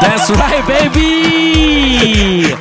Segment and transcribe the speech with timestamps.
[0.00, 2.54] That's right, baby.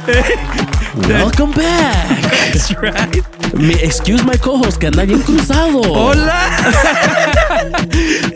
[1.08, 2.22] Welcome back.
[2.52, 3.54] That's right.
[3.54, 5.82] Me, excuse my co-host que anda bien cruzado.
[5.82, 6.50] Hola.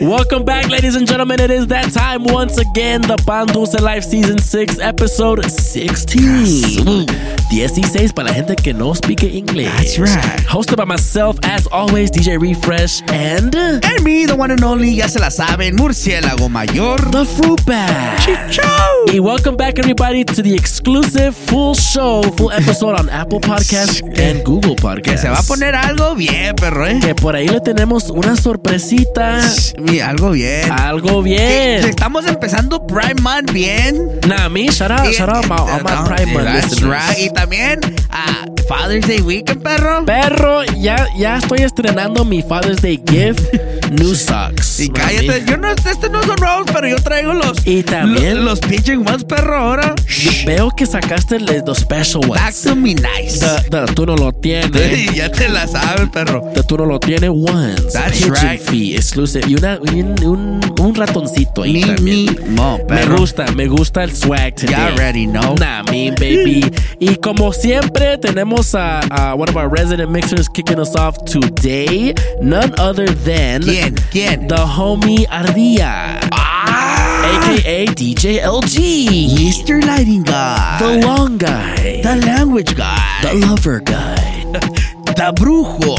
[0.16, 1.40] Welcome back, ladies and gentlemen.
[1.40, 3.00] It is that time once again.
[3.00, 7.08] The Pan Dulce Life Season 6, Episode 16.
[7.50, 9.66] 16 para la gente que no speak English.
[9.76, 10.40] That's right.
[10.46, 15.08] Hosted by myself, as always, DJ Refresh and And me, the one and only, ya
[15.08, 16.98] se la saben, murciélago mayor.
[17.10, 18.18] the Fruit Bag.
[18.20, 18.62] Chicho.
[19.12, 24.44] Y welcome back, everybody, to the exclusive full show, full episode on Apple Podcasts and
[24.44, 25.02] Google Podcasts.
[25.02, 26.98] Que se va a poner algo bien, perro, eh.
[27.00, 29.40] Que por ahí le tenemos una sorpresita.
[29.78, 30.70] Mi, algo bien.
[30.70, 31.84] Algo bien.
[31.84, 34.20] estamos empezando Prime Month bien.
[34.28, 37.18] Nah, me, shout out, Y- shout out my, all my No, Prime Month That's right.
[37.18, 40.04] Y también a Father's Day Weekend, perro.
[40.04, 43.40] Perro, ya, ya estoy estrenando mi Father's Day gift,
[43.90, 44.80] New Socks.
[44.80, 45.50] Y cállate, mami.
[45.50, 47.66] yo no, este no son nuevos, pero yo traigo los.
[47.66, 49.94] Y también- Los, los Pigeon Ones, perro, ahora.
[50.46, 52.62] Veo que sacaste los special Back ones.
[52.62, 53.38] to me nice.
[53.40, 55.12] The- the- tú no lo tienes.
[55.14, 56.42] ya te la sabes, perro.
[56.54, 57.92] The tú no lo tienes ones.
[57.92, 58.60] That's Pigeon right.
[58.60, 59.44] fee, exclusive.
[59.48, 62.26] Y una, un, un, un ratoncito ahí Ni, también.
[62.54, 63.18] Me perro.
[63.18, 64.70] gusta, me gusta el swag today.
[64.74, 65.54] You already know.
[65.58, 66.64] Nah, me, baby.
[66.98, 72.14] y como siempre, tenemos a, a one of our resident mixers kicking us off today.
[72.40, 73.94] None other than ¿Quién?
[74.10, 74.48] ¿Quién?
[74.48, 79.84] the homie Ardilla, Ah, aka DJ LG, Mr.
[79.84, 80.78] Lighting Guy.
[80.78, 83.20] the long guy, The language guy.
[83.22, 84.20] the lover guy.
[85.14, 85.94] The brujo.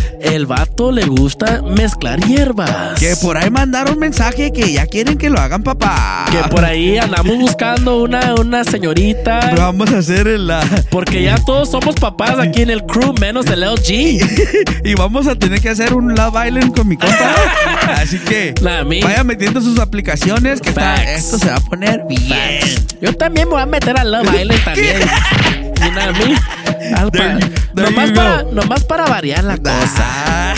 [0.24, 2.98] El vato le gusta mezclar hierbas.
[2.98, 6.24] que por ahí mandaron mensaje que ya quieren que lo hagan papá.
[6.30, 9.52] Que por ahí andamos buscando una, una señorita.
[9.56, 10.62] Vamos a hacer el, la.
[10.90, 14.20] Porque ya todos somos papás aquí en el crew, menos el LG.
[14.84, 17.34] y vamos a tener que hacer un Love Island con mi compa.
[17.96, 18.54] Así que
[18.86, 19.02] me.
[19.02, 22.60] vaya metiendo sus aplicaciones que está- esto se va a poner bien.
[23.00, 24.98] Yo también me voy a meter a Love Island también.
[25.74, 26.36] There you-
[27.74, 30.04] there nomás, you para, nomás para variar la cosa.
[30.16, 30.54] Ah,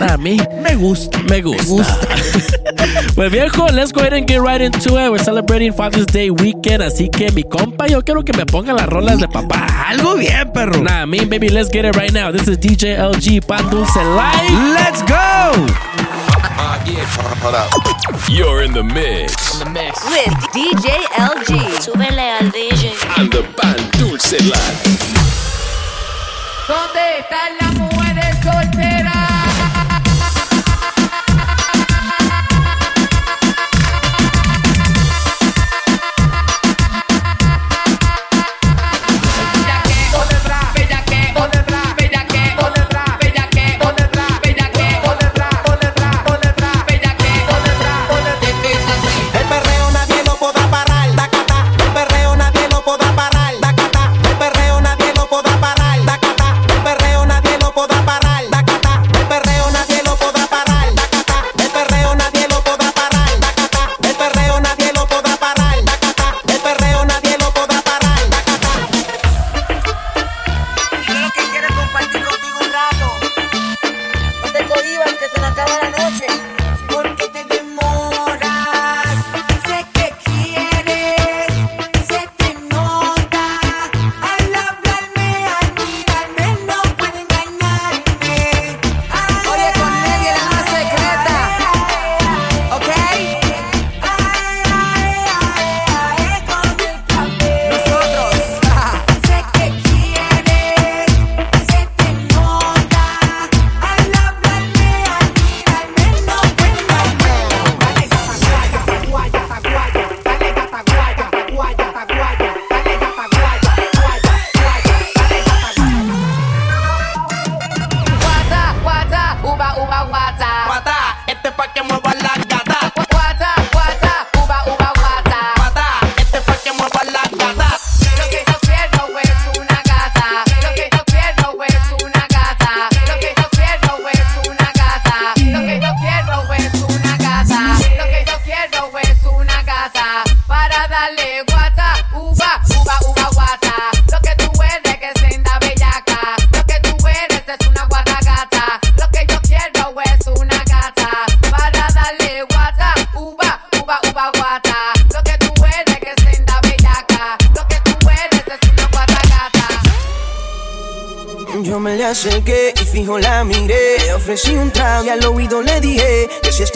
[0.12, 1.18] A mí me gusta.
[1.30, 2.08] me gusta.
[3.14, 5.10] pues viejo, let's go ahead and get right into it.
[5.10, 6.82] We're celebrating Father's Day weekend.
[6.82, 9.66] Así que mi compa, yo quiero que me pongan las rolas de papá.
[9.88, 10.82] Algo bien, perro.
[10.82, 12.30] Nah, me, baby, let's get it right now.
[12.30, 14.50] This is DJ LG Pan Dulce Live.
[14.74, 15.66] Let's go.
[18.28, 19.62] You're in the mix
[20.10, 21.80] with DJ LG.
[21.80, 22.92] Súbele al DJ.
[23.18, 25.25] on the Pan Dulce Live.
[26.66, 29.15] ¿Dónde están las mujeres solteras?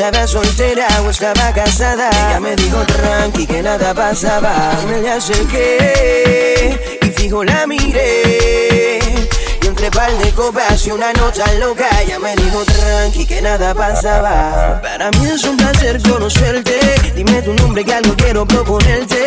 [0.00, 2.08] Estaba soltera o estaba casada.
[2.08, 4.73] Ella me dijo tranqui que nada pasaba.
[4.88, 8.99] Me le acerqué y fijo la miré.
[9.62, 13.75] Y entre par de copas y una nota loca Ella me dijo tranqui que nada
[13.75, 16.79] pasaba Para mí es un placer conocerte
[17.14, 19.25] Dime tu nombre que algo quiero proponerte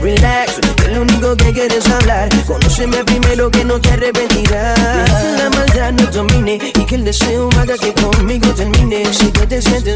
[0.00, 5.50] Relax, que lo único que quieres hablar Conóceme primero que no te arrepentirás que la
[5.50, 9.93] maldad no domine Y que el deseo haga que conmigo termine Si tú te sientes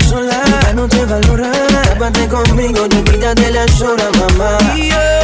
[0.78, 1.50] no te valora
[1.82, 4.58] Tápate conmigo, te quítate las horas, mamá.
[4.76, 5.17] Y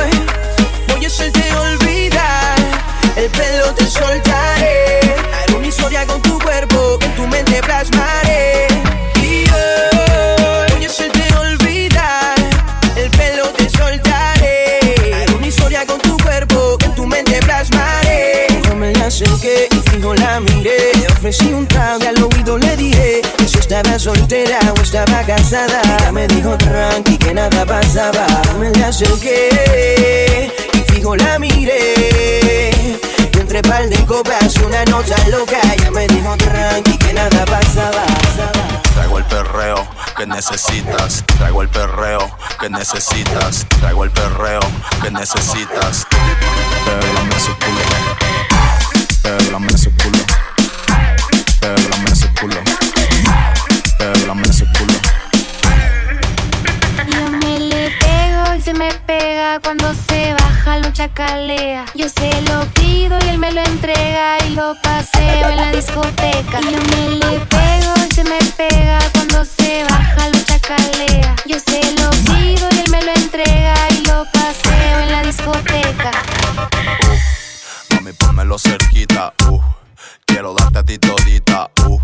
[24.25, 25.81] soltera o estaba casada.
[26.01, 28.27] Ella me dijo tranqui que nada pasaba.
[28.59, 32.71] Me la acerqué y fijo la miré.
[33.33, 38.05] Y entre par de copas una nota loca Ella me dijo tranqui que nada pasaba
[38.95, 39.87] Traigo el perreo
[40.17, 41.25] que necesitas.
[41.39, 42.31] Traigo el perreo
[42.61, 43.67] que necesitas.
[43.81, 44.61] Traigo el perreo
[45.03, 46.07] que necesitas.
[46.85, 47.83] Pégame ese culo.
[49.23, 50.25] Pégame ese culo.
[51.61, 52.74] Pégame ese culo.
[59.61, 61.85] Cuando se baja lo chacalea.
[61.95, 66.61] Yo se lo pido y él me lo entrega y lo paseo en la discoteca.
[66.61, 71.37] Yo me le pego y se me pega cuando se baja lo chacalea.
[71.47, 76.11] Yo se lo pido y él me lo entrega y lo paseo en la discoteca.
[77.91, 79.61] Mami, pónmelo cerquita, uh.
[80.27, 82.01] Quiero darte a ti todita, uh.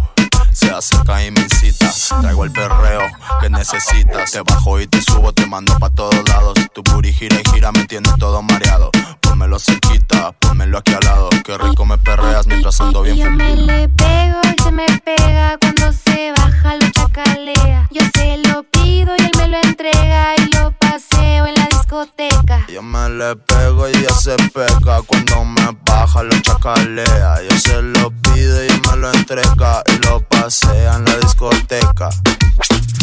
[0.53, 1.91] Se acerca y me incita.
[2.21, 3.01] Traigo el perreo
[3.41, 4.31] que necesitas.
[4.33, 6.55] Te bajo y te subo, te mando pa' todos lados.
[6.75, 8.91] Tu booty gira y gira, me tienes todo mareado.
[9.21, 11.31] Pónmelo cerquita, pónmelo aquí al lado.
[11.45, 13.67] Qué rico me perreas mientras ando bien Yo me feliz.
[13.67, 17.89] le pego y se me pega cuando se baja lo chacalea.
[17.91, 21.60] Yo se lo pido y él me lo entrega y lo paseo en la
[21.91, 22.67] discoteca.
[22.69, 27.43] Yo me le pego y ella se pega cuando me baja lo chacalea.
[27.49, 32.11] Yo se lo pido y me lo entrega y lo pasea en la discoteca.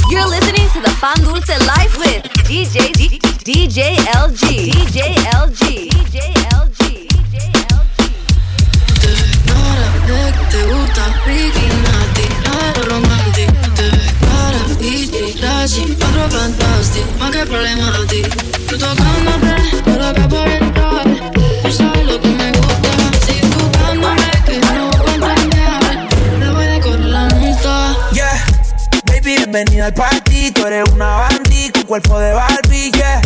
[0.09, 4.71] You're listening to the Pan Dulce Life with DJ D- DJ LG.
[4.71, 5.01] DJ
[5.35, 5.89] LG.
[5.89, 7.07] DJ LG.
[10.07, 11.07] de que te gusta
[15.67, 17.45] flashy, otro fantastic, más que
[18.07, 18.21] ti.
[18.67, 19.55] Tú tocándome,
[19.85, 21.03] yo loca por entrar.
[21.63, 22.89] Tú sabes lo que me gusta,
[23.25, 26.07] sigue buscándome, que no voy a entender.
[26.39, 27.97] Te voy a correr la multa.
[28.13, 28.45] Yeah,
[29.05, 30.51] baby, bienvenida al party.
[30.51, 33.21] Tú eres una bandit con cuerpo de Barbie, yeah.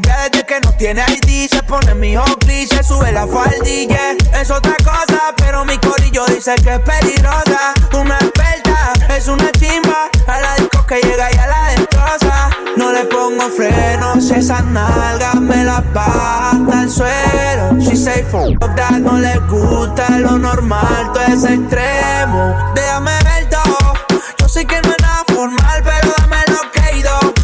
[0.00, 4.12] Desde que no tiene ID, se pone mi hockey, se sube la faldilla.
[4.40, 7.74] Es otra cosa, pero mi corillo dice que es peligrosa.
[7.92, 10.08] Una experta, es una chimba.
[10.26, 12.50] A la disco que llega y a la destroza.
[12.76, 17.76] No le pongo frenos, esas nalgas me las baja hasta el suelo.
[17.80, 22.54] She say fuck that, no le gusta lo normal, todo es extremo.
[22.74, 23.94] Déjame ver todo.
[24.38, 27.37] Yo sé que no es nada formal, pero dame lo que he ido.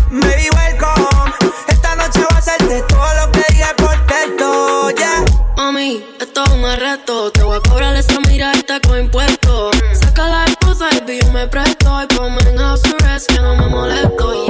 [6.97, 9.77] Te voy a cobrar esa mirada con impuestos.
[10.01, 12.01] Saca la esposa y yo me presto.
[12.01, 12.83] Y ponme en house
[13.27, 14.47] que no me molesto.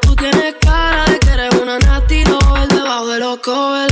[0.00, 3.89] Tú tienes cara de que eres una doll debajo de los covers.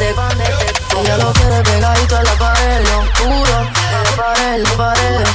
[0.00, 3.60] Ella lo quiere pegadito a la pared, lo oscuro.
[3.60, 5.26] En la pared, la pared.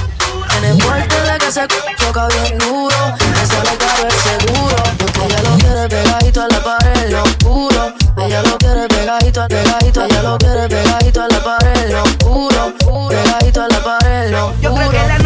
[0.57, 1.67] En el puerto de que se
[1.99, 2.95] choca bien duro.
[3.29, 4.75] Me sale caro el seguro.
[5.23, 7.93] Ella lo quiere pegadito a la pared, lo oscuro.
[8.17, 10.03] Ella lo quiere pegadito, a- pegadito.
[10.03, 12.73] Ella lo quiere pegadito a la pared, lo oscuro.
[13.09, 15.07] Pegadito a la pared, lo Yo creo que oscuro.
[15.23, 15.24] la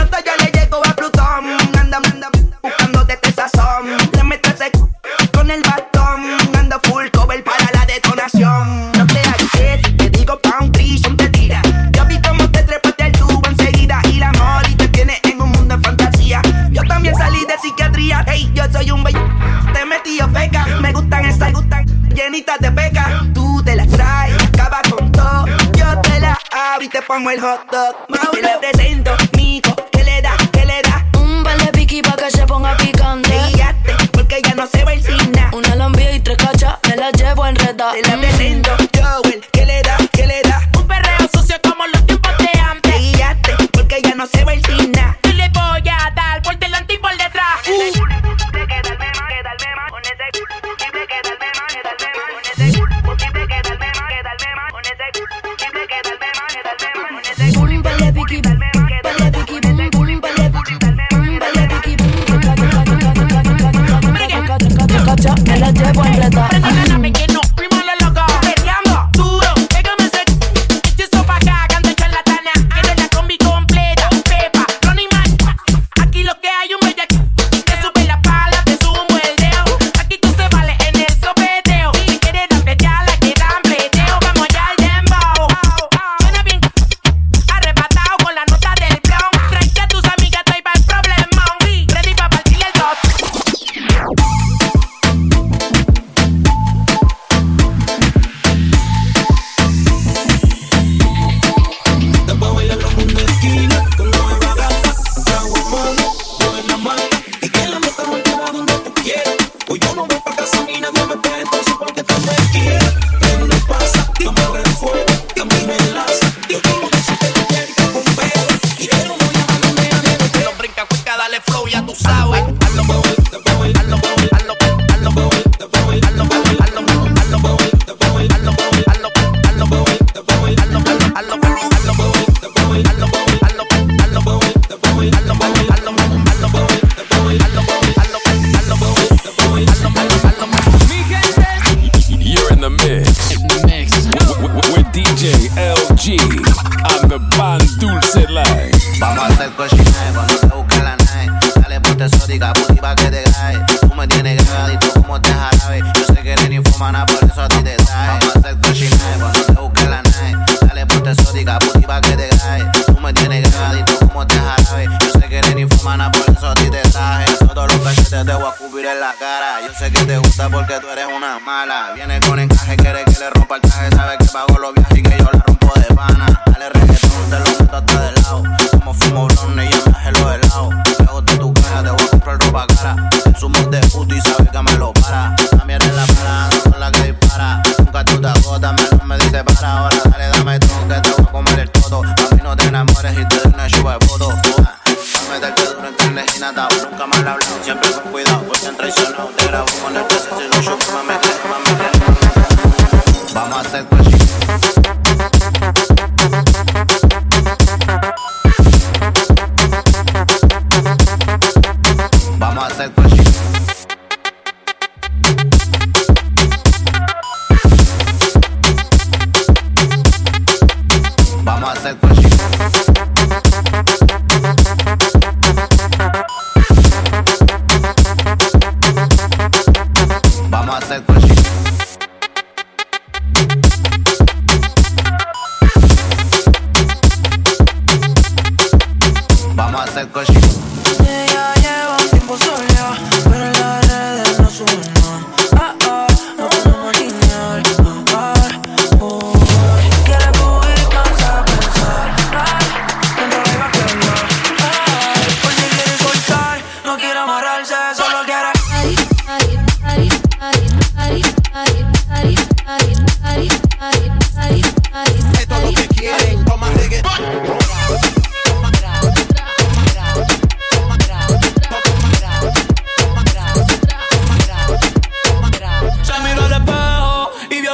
[27.20, 28.72] con mới hợp được mà bây giờ để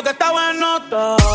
[0.05, 1.34] que está bueno todo.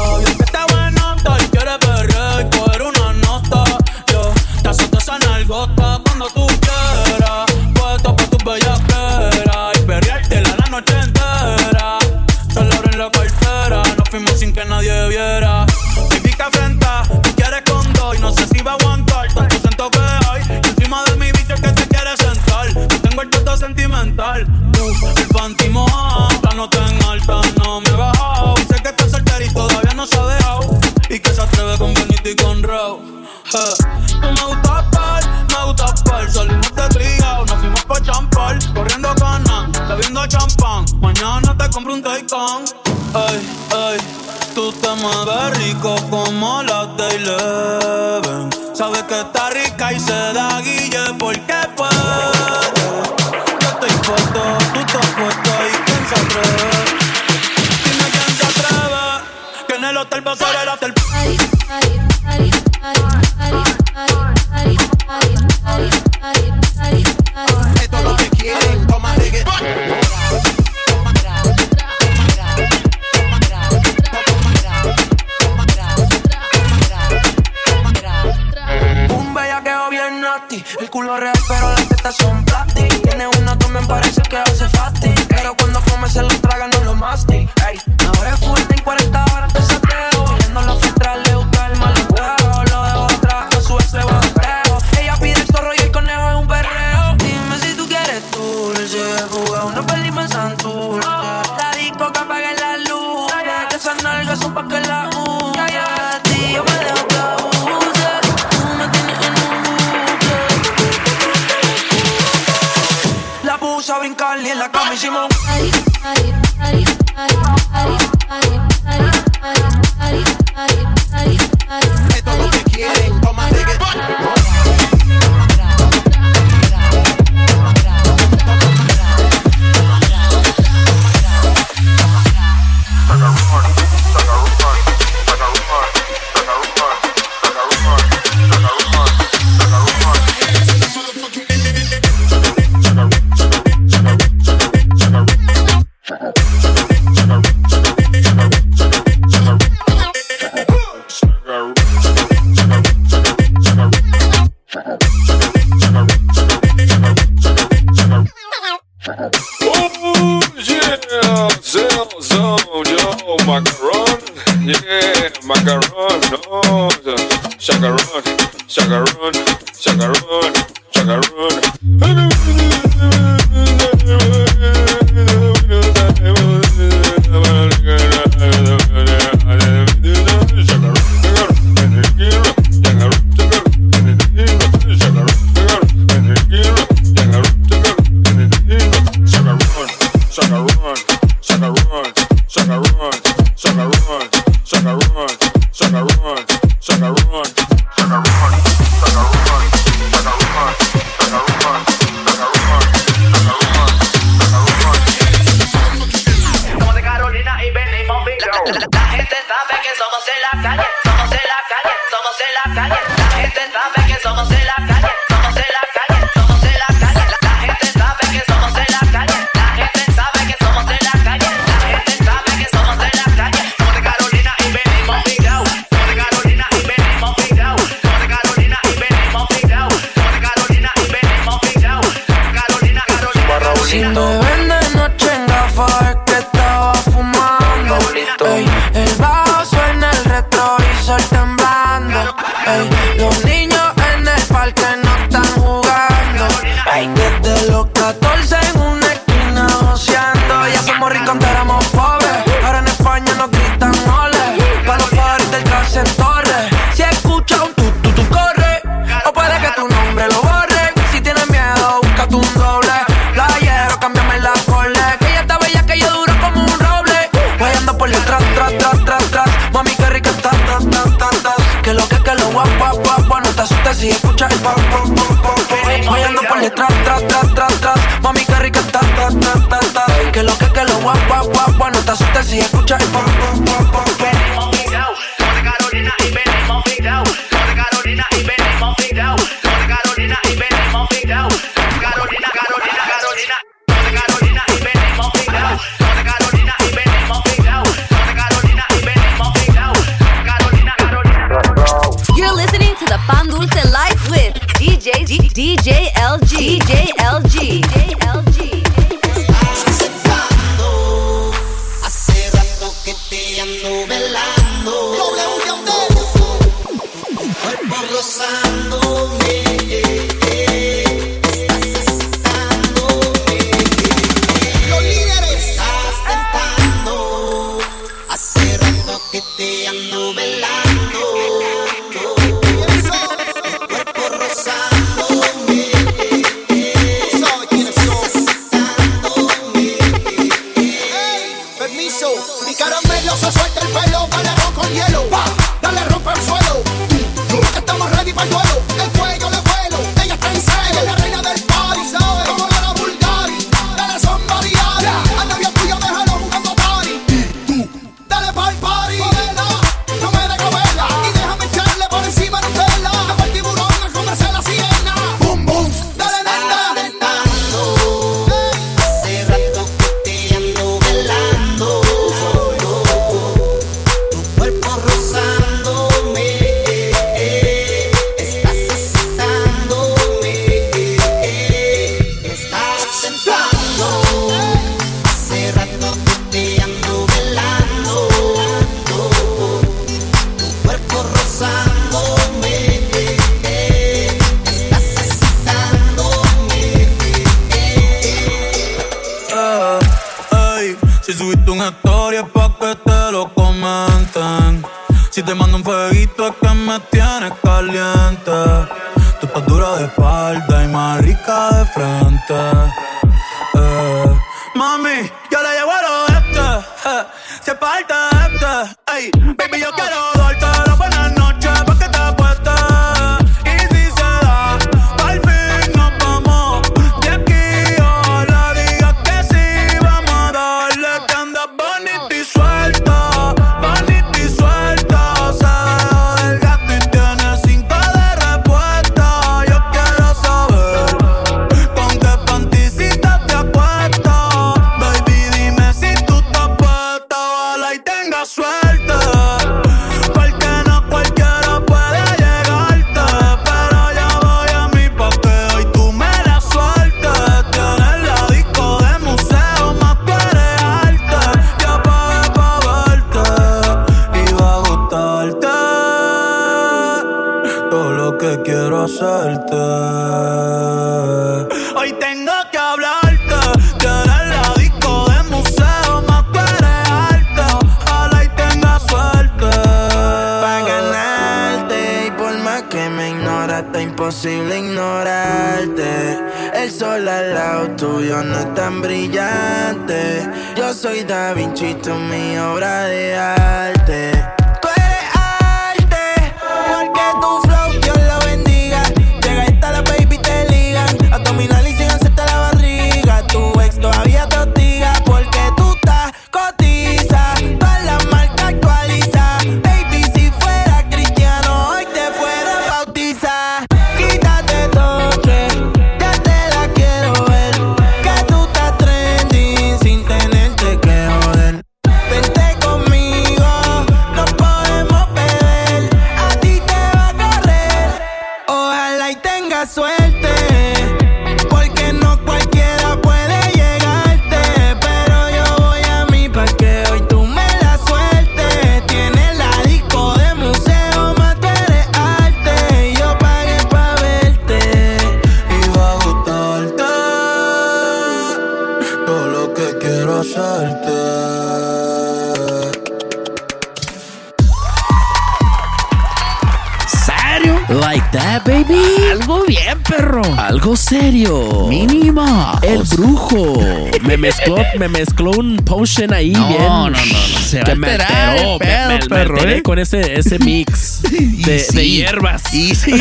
[560.10, 560.42] perro.
[560.56, 561.86] Algo serio.
[561.88, 562.78] Mínima.
[562.82, 563.80] El brujo.
[564.23, 566.82] Me mezcló, me mezcló un potion ahí no, bien.
[566.82, 567.60] No, no, no.
[567.62, 569.82] Se va a me alterar alteró, el pedo, me, me, perro, me eh.
[569.82, 571.23] con ese, ese mix
[571.64, 571.96] de, sí.
[571.96, 572.75] de hierbas.
[572.75, 573.12] Y sí.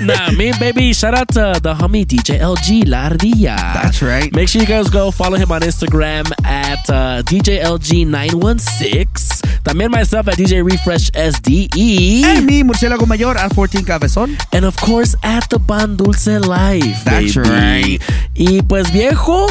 [0.00, 3.56] nah, me baby, shout out to the homie DJ LG La Ardilla.
[3.56, 4.34] That's right.
[4.34, 9.33] Make sure you guys go follow him on Instagram at uh, DJ LG916.
[9.62, 12.24] También myself at DJ Refresh SDE.
[12.24, 14.36] And me, Murciélago Mayor at 14 Cabezón.
[14.52, 17.04] And of course at the Pan Dulce Life.
[17.04, 18.00] That's right.
[18.34, 19.46] Y pues viejo.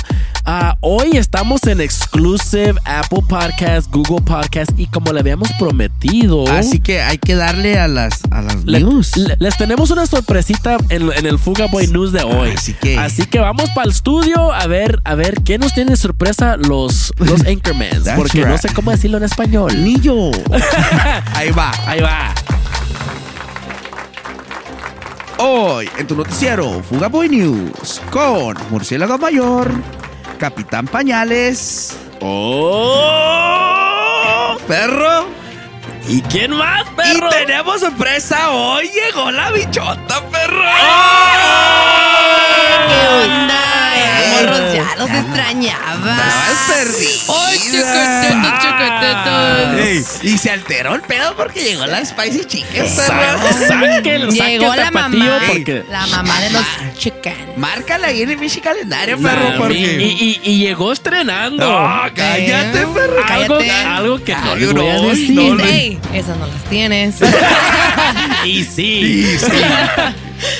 [0.45, 6.45] Ah, hoy estamos en exclusive Apple Podcast, Google Podcast y como le habíamos prometido.
[6.49, 9.13] Así que hay que darle a las, a las news.
[9.39, 12.51] Les tenemos una sorpresita en, el Fuga Boy News de hoy.
[12.58, 12.97] Así que.
[12.97, 17.13] Así que vamos para el estudio a ver, a ver qué nos tiene sorpresa los,
[17.19, 18.10] los Anchormans.
[18.17, 20.32] porque no sé cómo decirlo en español anillo.
[21.36, 21.74] Ahí va.
[21.86, 22.34] Ahí va.
[25.38, 29.69] Hoy en tu noticiero Fugaboy News con Murciélago Mayor,
[30.39, 31.98] Capitán Pañales.
[32.22, 33.36] ¡Oh!
[34.69, 35.26] ¡Perro!
[36.08, 37.28] ¿Y quién más, perro?
[37.28, 38.52] Y tenemos sorpresa.
[38.52, 40.63] Hoy llegó la bichota, perro.
[40.63, 40.93] ¡Oh!
[42.88, 43.83] ¡Qué onda!
[44.73, 46.17] Ya los extrañaba.
[47.29, 49.79] Ay, chocotetos, chocotetos.
[50.23, 53.67] Ey, y se alteró el pedo porque llegó la Spicy Chicken, perro.
[53.67, 55.39] sáquelo, Llegó la mamá.
[55.47, 56.63] porque- La mamá de los
[56.97, 57.53] chicken.
[57.58, 61.69] Márcala ahí en mi calendario, Nah, perro, y, y- y llegó estrenando.
[61.69, 63.23] No, cállate, perro.
[63.27, 63.71] Algo, cállate.
[63.71, 65.32] algo que no Ay, les voy a no, decir.
[65.32, 65.63] no, no.
[65.63, 67.15] Ey, esas no las tienes.
[68.45, 69.23] Y sí.
[69.23, 69.45] Sí, sí.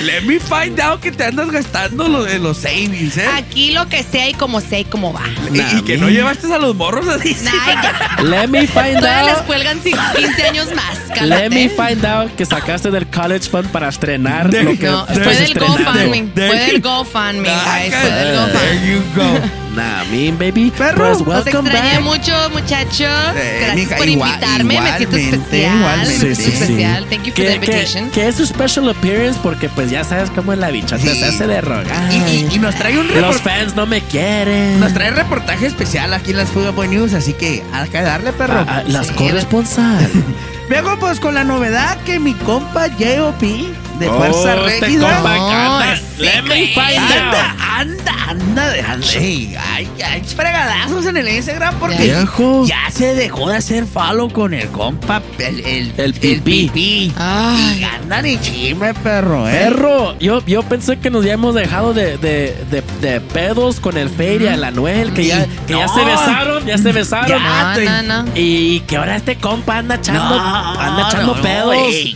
[0.03, 3.27] Let me find out que te andas gastando lo de los savings, ¿eh?
[3.35, 5.21] Aquí lo que sea y como sea y como va.
[5.53, 7.36] Y, y que no llevaste a los morros así.
[7.36, 8.17] Ya.
[8.23, 9.45] Let me find Todavía les out.
[9.45, 11.19] cuelgan ci- 15 años más.
[11.21, 11.93] Let me cálmate.
[11.95, 15.53] find out que sacaste del college fund para estrenar There- lo que No, fue del.
[15.57, 16.31] GoFundMe.
[16.33, 17.93] There Fue del GoFundMe, guys.
[17.95, 18.88] Fue del There GoFundMe.
[18.88, 19.62] you go.
[19.73, 20.71] Nah, mean baby.
[20.77, 20.97] Perro.
[20.97, 22.03] Pues Los welcome extrañé back.
[22.03, 23.09] mucho, muchachos.
[23.36, 24.63] Eh, Gracias mija, por igual- invitarme.
[24.63, 25.77] Me siento igualmente, especial.
[25.77, 26.25] igualmente.
[26.27, 26.63] Me siento Sí, sí, sí.
[26.63, 27.05] especial.
[27.09, 28.09] Thank you for the Que, que, invitation.
[28.12, 31.19] que es su special appearance porque pues ya sabes cómo la bichota Sí.
[31.19, 32.13] se hace de rogar.
[32.13, 33.59] Y, y- y nos trae un Los reportaje.
[33.62, 34.79] fans no me quieren.
[34.79, 38.31] Nos trae reportaje especial aquí en las Fuga Boy News, así que hay que darle,
[38.33, 38.59] perro.
[38.59, 39.13] Ah, ah, las Sí.
[39.13, 40.07] corresponsal.
[40.69, 43.65] Luego, pues con la novedad que mi compa J.O.P.
[43.99, 45.13] de Fuerza Oh, este Régida.
[45.15, 45.95] compa No, anda.
[45.97, 46.73] sí, Let me güey.
[46.73, 49.08] find Anda, anda, anda, dejando.
[49.15, 52.65] Ey, hay, hay fregadazos en el Instagram porque Viejo.
[52.65, 56.69] ya se dejó de hacer follow con el compa, el, el, El pipí.
[56.69, 57.13] pipí.
[57.17, 57.79] Ay.
[57.79, 59.51] Y andan y chisme, perro, eh.
[59.51, 64.10] Perro, yo, yo pensé que nos habíamos dejado de, de, de, de pedos con el
[64.10, 67.27] Feria, el Anuel, que ya, que ya se besaron, ya se besaron.
[67.29, 67.39] Ya.
[67.39, 68.32] No, no, no.
[68.36, 72.15] Y que ahora este compa anda echando, No, anda echando no, pedos.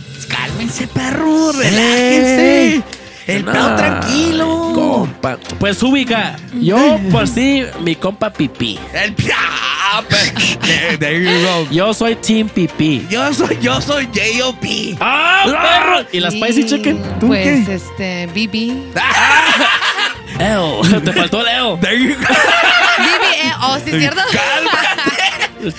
[0.68, 2.62] Cálmense, perro, relájense.
[2.74, 2.84] Ey.
[3.26, 4.72] El No, pedo tranquilo.
[4.74, 5.36] Compa.
[5.58, 8.78] Pues ubica, yo por sí, mi compa Pipí.
[8.94, 11.68] El ah, go.
[11.70, 13.06] Yo soy Team Pipí.
[13.10, 14.96] Yo soy, yo soy J.O.P.
[15.00, 16.08] ¡Ah, perro!
[16.10, 17.02] ¿Y la Spicy Chicken?
[17.20, 17.74] ¿Tú Pues, qué?
[17.74, 18.84] este, Bibi.
[20.38, 21.76] Eo, te faltó el Eo.
[21.78, 22.20] There you go.
[22.20, 24.22] Bibi, eh, oh, sí, es cierto.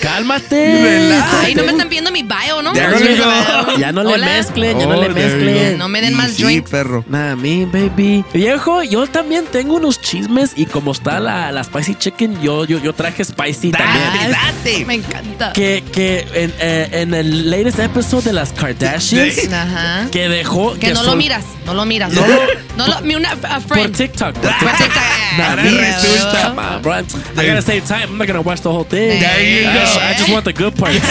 [0.01, 0.81] Cálmate.
[0.83, 1.45] Relájate.
[1.47, 2.73] Ay, no me están viendo mi bio, ¿no?
[2.73, 3.77] There you go.
[3.77, 4.25] Ya no le Hola.
[4.25, 5.77] mezclen, ya no Oh, le you mezclen.
[5.77, 6.69] No me den más sí, drinks.
[6.69, 7.03] perro.
[7.07, 8.23] Nah, me, baby.
[8.33, 12.79] Viejo, yo también tengo unos chismes y como está la, la spicy chicken, yo, yo,
[12.79, 14.31] yo traje spicy también.
[14.31, 14.85] Date.
[14.85, 15.53] Me encanta.
[15.53, 20.07] Que, que en, eh, en el latest episode de las Kardashians, Ajá.
[20.11, 20.73] que dejó...
[20.75, 22.11] Que no lo sol- miras, no lo miras.
[22.13, 22.43] No No, lo-
[22.77, 23.95] no lo, mi una a Por friend.
[23.95, 24.33] TikTok.
[24.35, 25.03] Por TikTok.
[25.37, 26.49] Nah, resulta.
[26.49, 26.93] Come on, bro.
[26.99, 28.03] I gotta save time.
[28.09, 29.19] I'm not gonna watch the whole thing.
[29.19, 29.68] There you.
[29.73, 30.99] Just- I just want the good parts.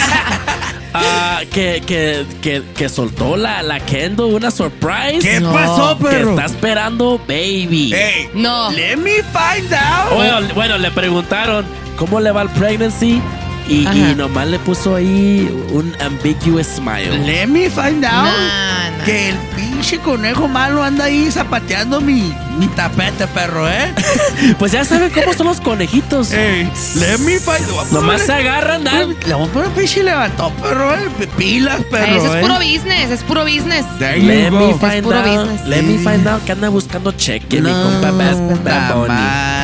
[0.94, 5.18] Ah, que, que, que, que soltó la, la Kendo una surprise.
[5.20, 5.52] ¿Qué No.
[5.52, 6.30] pasó, Que perro?
[6.30, 7.92] está esperando baby.
[7.94, 8.70] Hey, No.
[8.70, 10.14] let me find out.
[10.14, 11.66] Bueno, bueno, le preguntaron
[11.98, 13.20] cómo le va el pregnancy
[13.68, 17.18] y, nomás le puso ahí un ambiguous smile.
[17.26, 19.04] Let me find out Nah, nah.
[19.04, 23.92] que el pinche conejo malo anda ahí zapateando mi, mi tapete, perro, ¿eh?
[24.58, 26.30] Pues ya saben cómo son los conejitos.
[26.32, 27.90] Hey, let me find out.
[27.92, 29.14] Nomás se agarran, dan.
[29.26, 31.28] Le vamos a poner pinche levantó, perro, ¿eh?
[31.36, 32.40] Pilas, perro, eso ¿eh?
[32.40, 33.84] es puro business, es puro business.
[33.98, 35.26] There you Let me find puro out.
[35.26, 35.66] business.
[35.66, 39.57] Let me find out que anda buscando cheque mi No, compa Bad,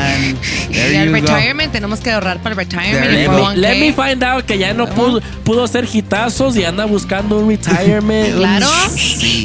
[0.70, 1.12] Y go.
[1.14, 3.10] retirement, tenemos que ahorrar para el retirement.
[3.10, 3.50] Let go.
[3.50, 4.08] me, let me 401k.
[4.10, 8.34] find out que ya no pudo, pudo hacer hitazos y anda buscando un retirement.
[8.36, 8.68] Claro,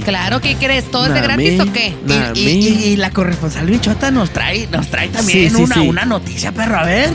[0.05, 0.89] claro, ¿qué crees?
[0.91, 1.61] ¿Todo es de gratis me.
[1.63, 1.93] o qué?
[2.05, 2.51] Nah, Y, me.
[2.51, 5.81] y- y la corresponsal bichota nos trae, nos trae también Sí, sí, una, sí.
[5.81, 6.79] una noticia, perro.
[6.79, 7.09] A ver,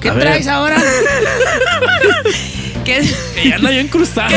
[0.00, 0.22] ¿qué A ver.
[0.24, 0.76] traes ahora?
[2.84, 3.02] ¿Qué?
[3.34, 4.34] Que ya anda bien cruzado.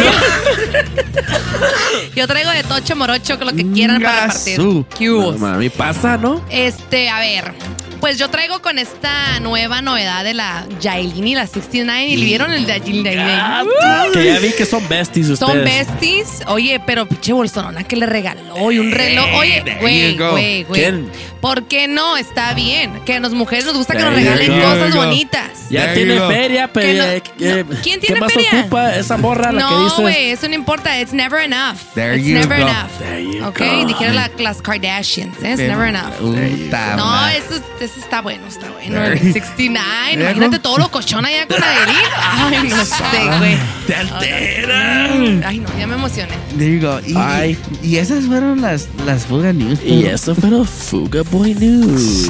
[2.15, 4.57] Yo traigo de tocho morocho, con lo que quieran para repartir.
[4.57, 4.85] Gasú.
[4.97, 5.05] ¿Qué?
[5.07, 6.43] No, mami, pasa, ¿no?
[6.49, 7.53] Este, a ver.
[8.01, 12.07] Pues yo traigo con esta nueva novedad de la Yailin la 69.
[12.07, 13.03] ¿Y vieron el de Yailin?
[14.11, 15.51] Que ya vi que son besties ustedes.
[15.53, 16.41] Son besties.
[16.47, 19.25] Oye, pero pinche bolsonona que le regaló y un reloj.
[19.35, 21.05] Oye, güey, güey, güey.
[21.39, 22.17] ¿Por qué no?
[22.17, 23.01] Está bien.
[23.05, 24.61] Que a las mujeres nos gusta que nos regalen go.
[24.63, 25.69] cosas bonitas.
[25.69, 27.23] Ya There tiene feria, pero no- eh,
[27.67, 27.75] no.
[27.83, 28.49] ¿Quién ¿qué tiene más feria?
[28.61, 29.99] ocupa esa morra la que No, dices?
[29.99, 30.99] güey, eso no importa.
[30.99, 31.77] It's never enough.
[31.95, 32.67] There It's you never go.
[32.67, 32.89] enough.
[32.99, 33.85] There you ok, go.
[33.87, 35.35] dijeron la- las Kardashians.
[35.43, 35.51] ¿eh?
[35.51, 36.19] It's never enough.
[36.19, 37.61] No, eso,
[37.97, 39.03] está bueno, está bueno.
[39.05, 40.13] El 69.
[40.13, 41.95] Imagínate todo lo cochón allá con Adelín.
[42.17, 43.57] Ay, no sé, güey.
[43.87, 45.47] Te altera.
[45.47, 46.33] Ay, no, ya me emocioné.
[46.57, 46.99] There you go.
[47.05, 47.57] Y, Ay.
[47.81, 49.79] y esas fueron las, las Fuga News.
[49.83, 52.29] Y eso fueron Fuga Boy News.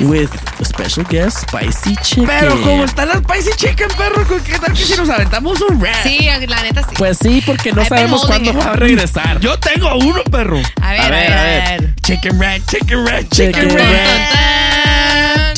[0.00, 2.26] With a special guest, Spicy Chicken.
[2.26, 5.80] Pero como están las Spicy Chicken, perro, ¿con ¿qué tal que si nos aventamos un
[5.80, 5.94] rap?
[6.02, 6.94] Sí, la neta sí.
[6.96, 9.40] Pues sí, porque no I've sabemos cuándo va a regresar.
[9.40, 10.60] Yo tengo uno, perro.
[10.80, 11.94] A ver, a ver, a ver.
[12.02, 13.86] Chicken rat, chicken rat, chicken, Chicken rat.
[13.86, 14.79] rat.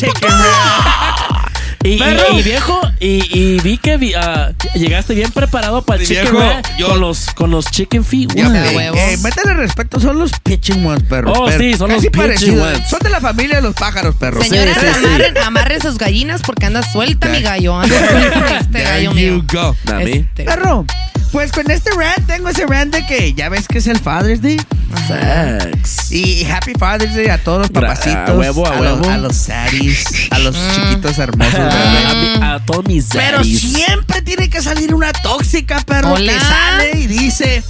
[0.02, 0.30] Chicken.
[1.84, 2.38] Y, y- Perro.
[2.38, 6.60] y viejo, y, y vi que vi- ah, llegaste bien preparado para el chicken viejo,
[6.78, 8.32] yo- con los con los chicken feet.
[8.36, 11.32] Ya, eh, eh, métele respeto, son los pitching ones, perro.
[11.32, 11.58] Oh, perro.
[11.58, 12.66] sí, son Casi los pitching parecidos.
[12.76, 12.88] ones.
[12.88, 14.40] Son de la familia de los pájaros, perro.
[14.44, 15.06] Señoras, Sí, sí, sí.
[15.06, 17.74] amarren, amarren sus gallinas porque anda suelta mi gallo.
[17.80, 19.44] Anda suelta este There gallo you mío.
[19.52, 19.76] go.
[19.98, 20.44] Este.
[20.44, 20.86] Perro,
[21.32, 24.40] pues con este rant tengo ese rant de que ya ves que es el Father's
[24.42, 24.60] Day.
[25.08, 26.12] Facts.
[26.12, 28.28] Y Happy Father's Day a todos los papacitos.
[28.30, 29.10] a huevo, a los- huevo.
[29.10, 30.70] a los saddies, a los Mm.
[30.74, 31.54] chiquitos hermosos.
[31.54, 32.38] A, bebés.
[32.38, 33.60] mi- a todos mis Pero daddies.
[33.60, 36.32] siempre tiene que salir una tóxica, perro, Hola.
[36.32, 37.62] que sale y dice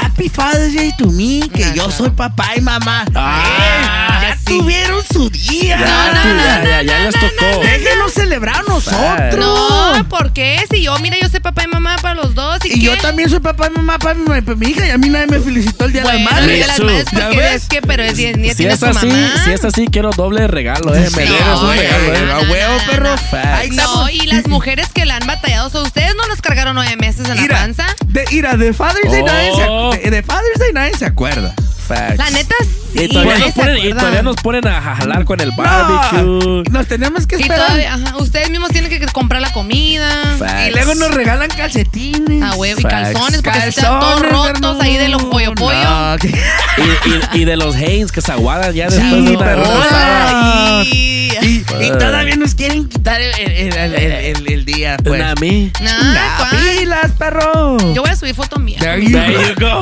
[0.00, 3.04] Happy Father's Day to me, que yo soy papá y mamá.
[3.14, 4.44] Ah, Eh, ya sí.
[4.58, 5.78] tuvieron su día.
[5.78, 7.62] Ya, tú, ya, ya, ya les tocó.
[7.62, 9.36] Déjenos celebrar nosotros.
[9.38, 10.64] No, ¿por qué?
[10.70, 12.58] Si yo, mira, yo soy papá y mamá para los dos.
[12.64, 15.08] ¿Y, yo también soy papá y mamá para mi, para mi hija y a mí
[15.08, 16.44] nadie me felicitó el día de Bueno, la madre.
[16.44, 16.84] el día de las Eso.
[16.84, 17.54] madres ¿Ya porque ves?
[17.62, 19.42] es que, pero es, Si tiene es su así, mamá.
[19.44, 21.08] si es así, quiero doble regalo, eh.
[21.16, 22.32] Me debes un regalo, eh.
[22.32, 23.14] a huevo, perro.
[23.54, 26.96] Ahí No, y las mujeres que la han batallado, ¿so ¿ustedes no los cargaron nueve
[26.96, 27.86] meses en la panza?
[28.06, 29.87] de, mira, de Father's Day nadie se Oh.
[29.90, 31.54] De, de Father's Day nadie se acuerda.
[31.88, 32.18] Facts.
[32.18, 32.54] La neta,
[32.92, 33.04] sí.
[33.04, 33.98] Y todavía, nos ponen, y acuerda.
[34.00, 36.62] todavía nos ponen a jalar con el No, barbecue.
[36.70, 37.66] nos tenemos que Y esperar.
[37.66, 40.10] todavía, ajá, ustedes mismos tienen que comprar la comida.
[40.38, 40.68] Facts.
[40.68, 42.42] Y luego nos regalan calcetines.
[42.42, 42.94] A huevo y Facts.
[43.12, 45.82] calzones, porque están todos Calzones, rotos ahí de los pollo pollo.
[45.82, 50.82] No, Y, y- y de los Hanes que se aguadan ya después Sí, de una.
[50.84, 55.20] Y, y todavía nos quieren quitar el, el- el- el- el- el día, pues.
[55.20, 55.70] Una a mí.
[55.80, 57.76] Nah, pilas, perro.
[57.94, 58.78] Yo voy a subir foto mía.
[58.80, 59.42] There you There go.
[59.42, 59.80] you go.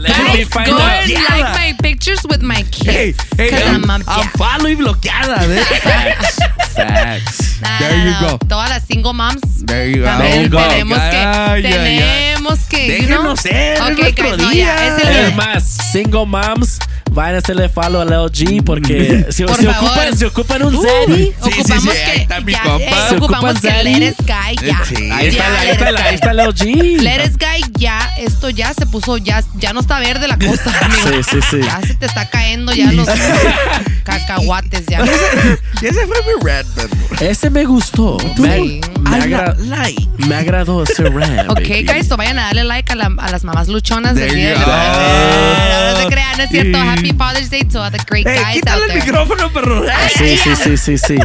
[0.00, 0.78] Let me Guys, find go
[1.54, 3.18] my pictures with my kids.
[3.36, 4.02] Hey, hey, I'm, I'm
[4.38, 5.44] follow y bloqueada.
[5.44, 5.64] ¿eh?
[6.76, 7.60] Facts.
[7.60, 8.38] Nah, There you go.
[8.48, 9.64] Todas las single moms.
[9.64, 10.18] There you go.
[10.18, 10.58] There you go.
[10.58, 13.34] tenemos que, tenemos que, you know?
[13.34, 16.78] Déjenos ser, es Ok, nuestro guys, no, es el Es más, single moms,
[17.12, 20.82] vayan a hacerle follow al LG porque si, Por si ocupan, si ocupan un Uh,
[20.82, 22.84] Zeddy, Sí, sí, ocupamos sí, que ahí está mi ya, compa.
[22.84, 23.94] eh, Se ocupamos ocupan que Zeddy.
[24.00, 24.84] Let It Guy ya.
[24.84, 27.02] Sí, ahí está, Ya, la- ahí está, ahí está el LG.
[27.02, 30.72] Let It Guy ya, esto ya se puso, ya, ya no está verde la cosa,
[30.82, 31.08] amigo.
[31.08, 31.60] Sí, sí, sí.
[31.62, 33.08] Ya se te está cayendo ya los
[34.04, 35.00] cacahuates ya.
[35.82, 36.88] Y ese fue mi red, perro.
[37.20, 38.16] Ese me gustó.
[38.38, 38.80] Me, Sí.
[39.00, 40.06] me agra- like.
[40.18, 41.50] me agradó ese rap.
[41.50, 41.84] Ok, baby.
[41.84, 44.54] guys, so vayan a darle like a, la- a las mamás luchonas del día de
[44.56, 44.60] hoy.
[45.94, 46.78] No se crean, no es cierto.
[46.96, 49.00] Happy Father's Day to all the great Hey, guys out quítale el there.
[49.04, 49.84] micrófono, perro.
[50.16, 51.16] Sí, sí, sí, sí, sí.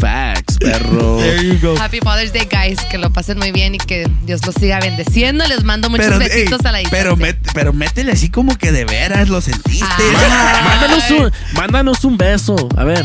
[0.00, 1.18] Facts, perro.
[1.18, 1.76] There you go.
[1.78, 2.78] Happy Father's Day, guys.
[2.90, 5.46] Que lo pasen muy bien y que Dios los siga bendeciendo.
[5.46, 6.90] Les mando muchos Pero, besitos ey, a la distancia.
[6.90, 9.84] pero, met- pero métele así como que de veras lo sentiste.
[10.30, 10.62] Ah.
[10.64, 12.68] Mándanos un, mándanos un beso.
[12.76, 13.04] A ver.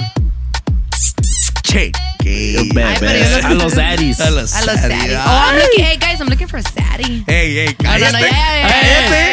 [1.63, 1.91] Che.
[2.21, 4.19] Que- Be- pero no- a los daddies.
[4.21, 4.99] A los A los saddies.
[4.99, 5.17] saddies.
[5.25, 5.61] Oh, I'm Ay.
[5.61, 7.23] looking, hey, guys, I'm looking for a saddy.
[7.27, 8.11] Ey, ey, No, no, cállate.
[8.11, 8.31] no, Eh,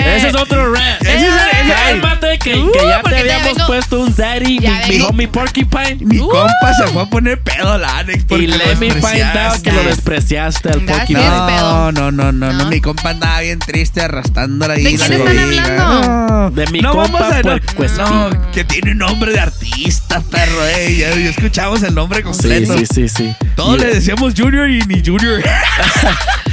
[0.00, 0.16] ya.
[0.16, 1.02] ese es otro rap.
[1.02, 1.98] Ese es el-
[2.38, 5.96] que, Uh, que ya te habíamos vengo- puesto un Zaddy, Ya mi, mi homie Porcupine.
[6.00, 8.94] Mi compa se fue a poner pedo a la Alex porque Y let me find
[8.94, 9.62] out despreciaste.
[9.62, 11.20] que lo despreciaste al Porcupine.
[11.20, 12.70] No, no, no, no, no, No.
[12.70, 14.84] mi compa andaba bien triste arrastrándola ahí.
[14.84, 16.28] ¿De la quién están hablando?
[16.28, 16.50] No.
[16.50, 20.96] De mi no compa no, no, que tiene un nombre de artista, perro, eh.
[20.96, 22.77] Ya, escuchamos el nombre completo.
[22.78, 23.34] Sí, sí, sí.
[23.56, 25.42] Todos Y- le decíamos Junior y ni Junior.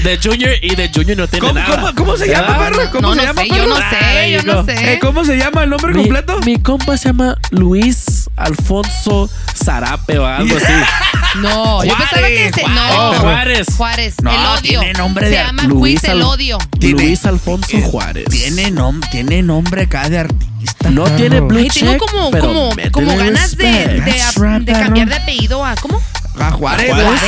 [0.03, 1.75] De Junior y de Junior no tiene ¿Cómo, nada.
[1.77, 2.77] cómo, cómo se llama, ¿Verdad?
[2.77, 2.91] perro?
[2.91, 3.63] ¿Cómo No, se no llama, sé, perro?
[3.63, 4.65] yo no Ah, sé, yo no.
[4.71, 6.39] Eh, ¿Cómo se llama el nombre Mi, completo?
[6.45, 10.65] mi compa se llama Luis Alfonso Zarape o algo así.
[11.41, 13.09] No, yo pensaba que se, no.
[13.09, 13.67] Oh, Juárez.
[13.75, 14.79] Juárez, No, el odio.
[14.79, 16.57] tiene nombre se de llama Luis Luis el odio.
[16.79, 18.25] Luis Alfonso eh, Juárez.
[18.29, 20.45] Tiene, nom tiene nombre acá de artista.
[20.91, 21.15] No perro.
[21.15, 25.15] tiene blue Ay, tengo check, como, pero como, como ganas de, de, de cambiar de
[25.15, 25.75] apellido a.
[25.75, 26.01] ¿Cómo?
[26.39, 26.91] A Juárez.
[26.91, 27.21] ¿A Juárez?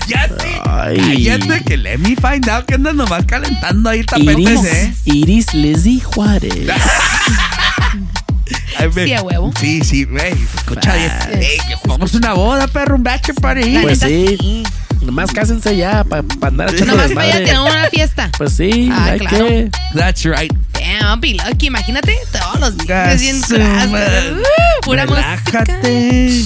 [0.00, 0.60] Cállate.
[0.64, 1.26] Ay.
[1.36, 4.94] Cállate que let me find out que andas nomás calentando ahí tapetes, Iris, eh.
[5.04, 6.54] Iris Lizzie Juárez.
[8.78, 9.52] Ay, ve- Sí, a huevo.
[9.58, 10.32] Sí, sí, güey.
[10.32, 11.10] Escucha bien.
[11.42, 13.70] Ey, que jugamos una boda, perro, un bachelor party.
[13.72, 14.62] La Pues neta, sí.
[15.06, 17.46] Nomás cásense ya para andar echando Nomás para allá desmadre.
[17.46, 18.30] tener una fiesta.
[18.36, 19.46] Pues sí, Ah, hay claro.
[19.46, 19.70] que.
[19.94, 20.52] That's right.
[20.72, 21.66] Damn, lucky.
[21.66, 25.64] Imagínate todos los días bien uh, pura música.
[25.64, 26.44] Relájate.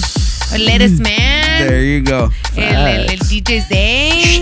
[0.57, 1.67] Let Us Man.
[1.67, 2.29] There you go.
[2.55, 4.41] El, el, el DJ Zane.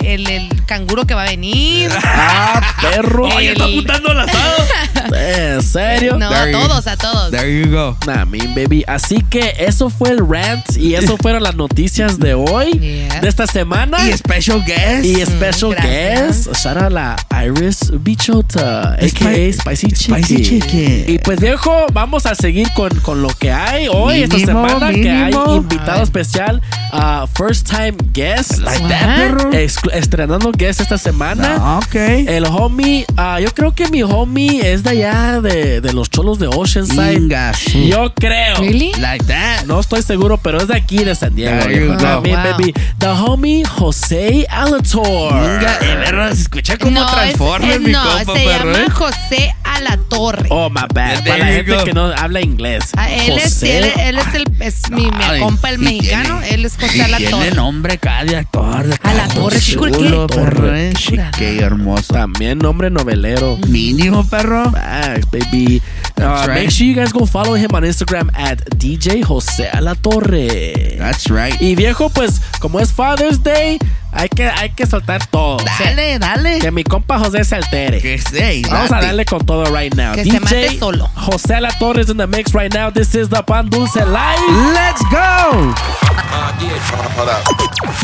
[0.00, 1.90] El, el canguro que va a venir.
[2.04, 3.24] Ah, perro.
[3.34, 4.54] Oye, está apuntando al asado.
[5.14, 6.16] ¿En serio?
[6.18, 7.30] No, a There you- todos, a todos.
[7.30, 7.96] There you go.
[8.06, 8.84] Nah, mean, baby.
[8.86, 13.20] Así que eso fue el rant y eso fueron las noticias de hoy, Yeah.
[13.20, 13.98] de esta semana.
[14.08, 15.04] Y special guest.
[15.04, 16.46] Y special gracias.
[16.46, 19.08] guest, shout out a la Iris Bichota, a.k.a.
[19.08, 20.24] Spi- Spicy Chicken.
[20.24, 21.04] Spicy Chicken.
[21.14, 24.92] Y pues viejo, vamos a seguir con, con lo que hay hoy, esta Mínimo, semana,
[24.92, 25.56] que hay mínimo.
[25.56, 26.60] invitado especial,
[26.92, 28.58] uh, first time guest.
[28.58, 29.50] Like that, perro.
[29.92, 31.56] Estrenando guest esta semana.
[31.60, 31.94] Ah, ok.
[31.94, 36.38] El homie, ah, yo creo que mi homie es de allá de, de los cholos
[36.38, 37.14] de Oceanside.
[37.14, 37.64] Ingas.
[37.72, 38.56] Yo creo.
[38.58, 38.92] Really?
[38.98, 39.64] Like that.
[39.66, 41.58] No estoy seguro, pero es de aquí de San Diego.
[41.64, 42.20] There you go.
[42.22, 42.52] mean, Wow.
[42.52, 45.06] baby, the homie José Alator.
[45.32, 48.78] Inga, eh, perro, se escucha como no, es- es- mi no, compa, se perro, llama
[48.86, 48.90] ¿eh?
[48.90, 50.46] José Alatorre.
[50.50, 51.24] Oh, my bad.
[51.24, 51.84] Para la gente go.
[51.84, 52.84] que no habla inglés.
[52.96, 56.54] Ah, él, es, él, él es el es mi, mi Ay, compa el mexicano, tiene-
[56.54, 57.26] él es José Alatorre.
[57.28, 58.86] Tiene nombre acá de actor.
[58.86, 59.92] de A la torre, chico, ¿qué?
[59.92, 60.92] chulo, perro, eh.
[61.38, 62.12] Qué hermoso.
[62.14, 63.58] También nombre novelero.
[63.68, 64.72] Mínimo, perro.
[64.76, 65.80] Facts, baby.
[66.20, 66.54] Uh, right.
[66.54, 70.98] Make sure you guys go follow him on Instagram at DJ José Alatorre.
[70.98, 71.54] That's right.
[71.60, 73.78] Y viejo, pues, como es Father's Day,
[74.12, 75.58] hay que, hay que soltar todo.
[75.78, 76.58] Dale, dale.
[76.58, 78.00] Que mi compa José se altere.
[78.00, 80.14] Que sí, Vamos a darle con todo right now.
[80.14, 81.08] Que se mate solo.
[81.14, 82.90] José Alatorre is in the mix right now.
[82.90, 84.40] This is the Pan Dulce Live.
[84.74, 85.74] Let's go.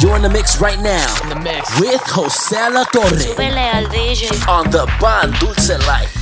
[0.00, 1.06] You're in the mix right now.
[1.80, 3.12] With Jose La Torre.
[3.56, 4.48] al DJ.
[4.48, 6.21] On the Pan Dulce Life.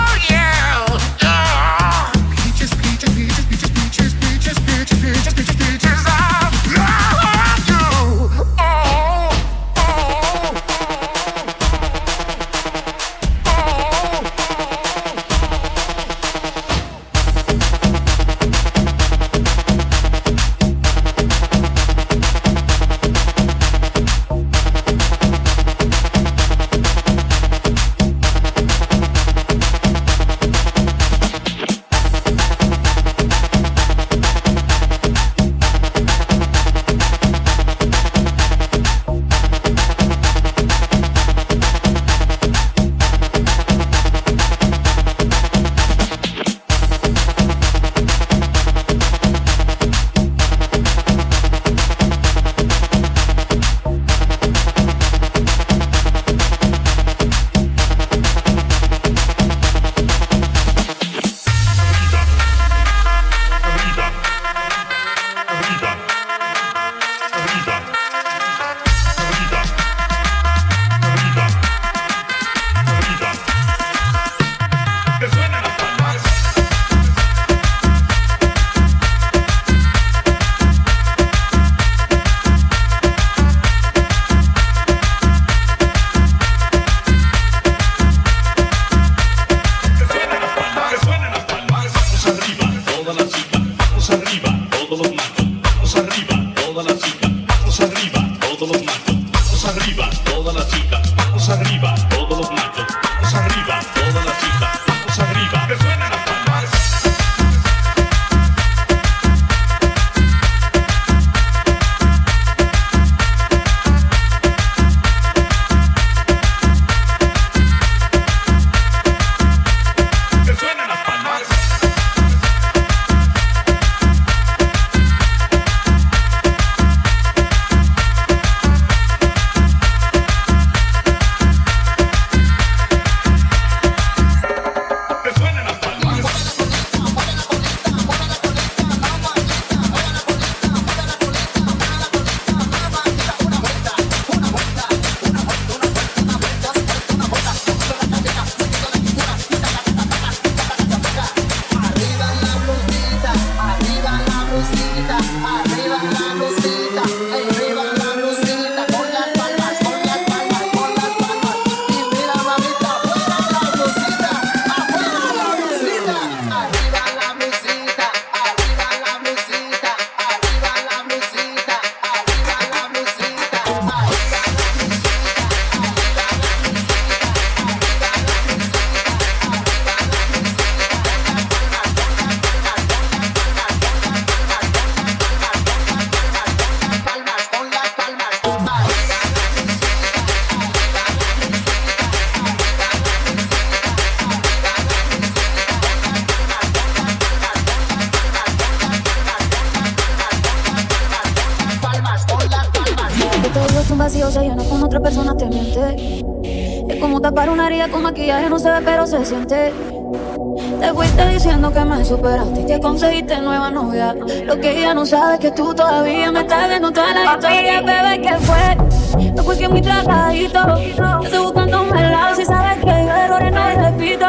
[215.11, 219.31] sabes que tú todavía me estás viendo toda la historia, bebé, que fue.
[219.35, 220.77] Lo puse muy tragadito.
[221.21, 224.25] Estoy buscando un lado si sabes que yo errores no repito.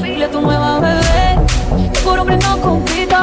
[0.00, 1.36] Dile tu nueva bebé,
[2.04, 3.16] por hombre no compito.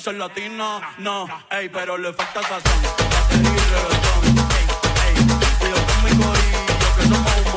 [0.00, 4.24] son latinos, no, ey, pero le falta sazón, batería y reggaetón,
[4.56, 4.66] ey,
[5.04, 5.14] ey,
[5.66, 7.49] ellos son mi corillo, que somos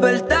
[0.00, 0.39] despertar.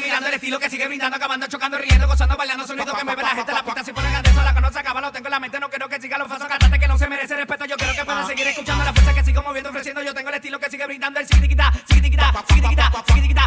[0.00, 3.28] mirando el estilo que sigue brindando, acabando, chocando, riendo, gozando, bailando, sonido que mueve la
[3.30, 5.40] gente, la puta si ponen atención, la que no se acaba, lo tengo en la
[5.40, 7.94] mente, no quiero que siga los falsos cantantes que no se merece respeto, yo quiero
[7.94, 10.70] que pueda seguir escuchando la fuerza que sigo moviendo, ofreciendo, yo tengo el estilo que
[10.70, 13.37] sigue brindando, el sigue tiquita, sigue tiquita, sigue tiquita, sigue.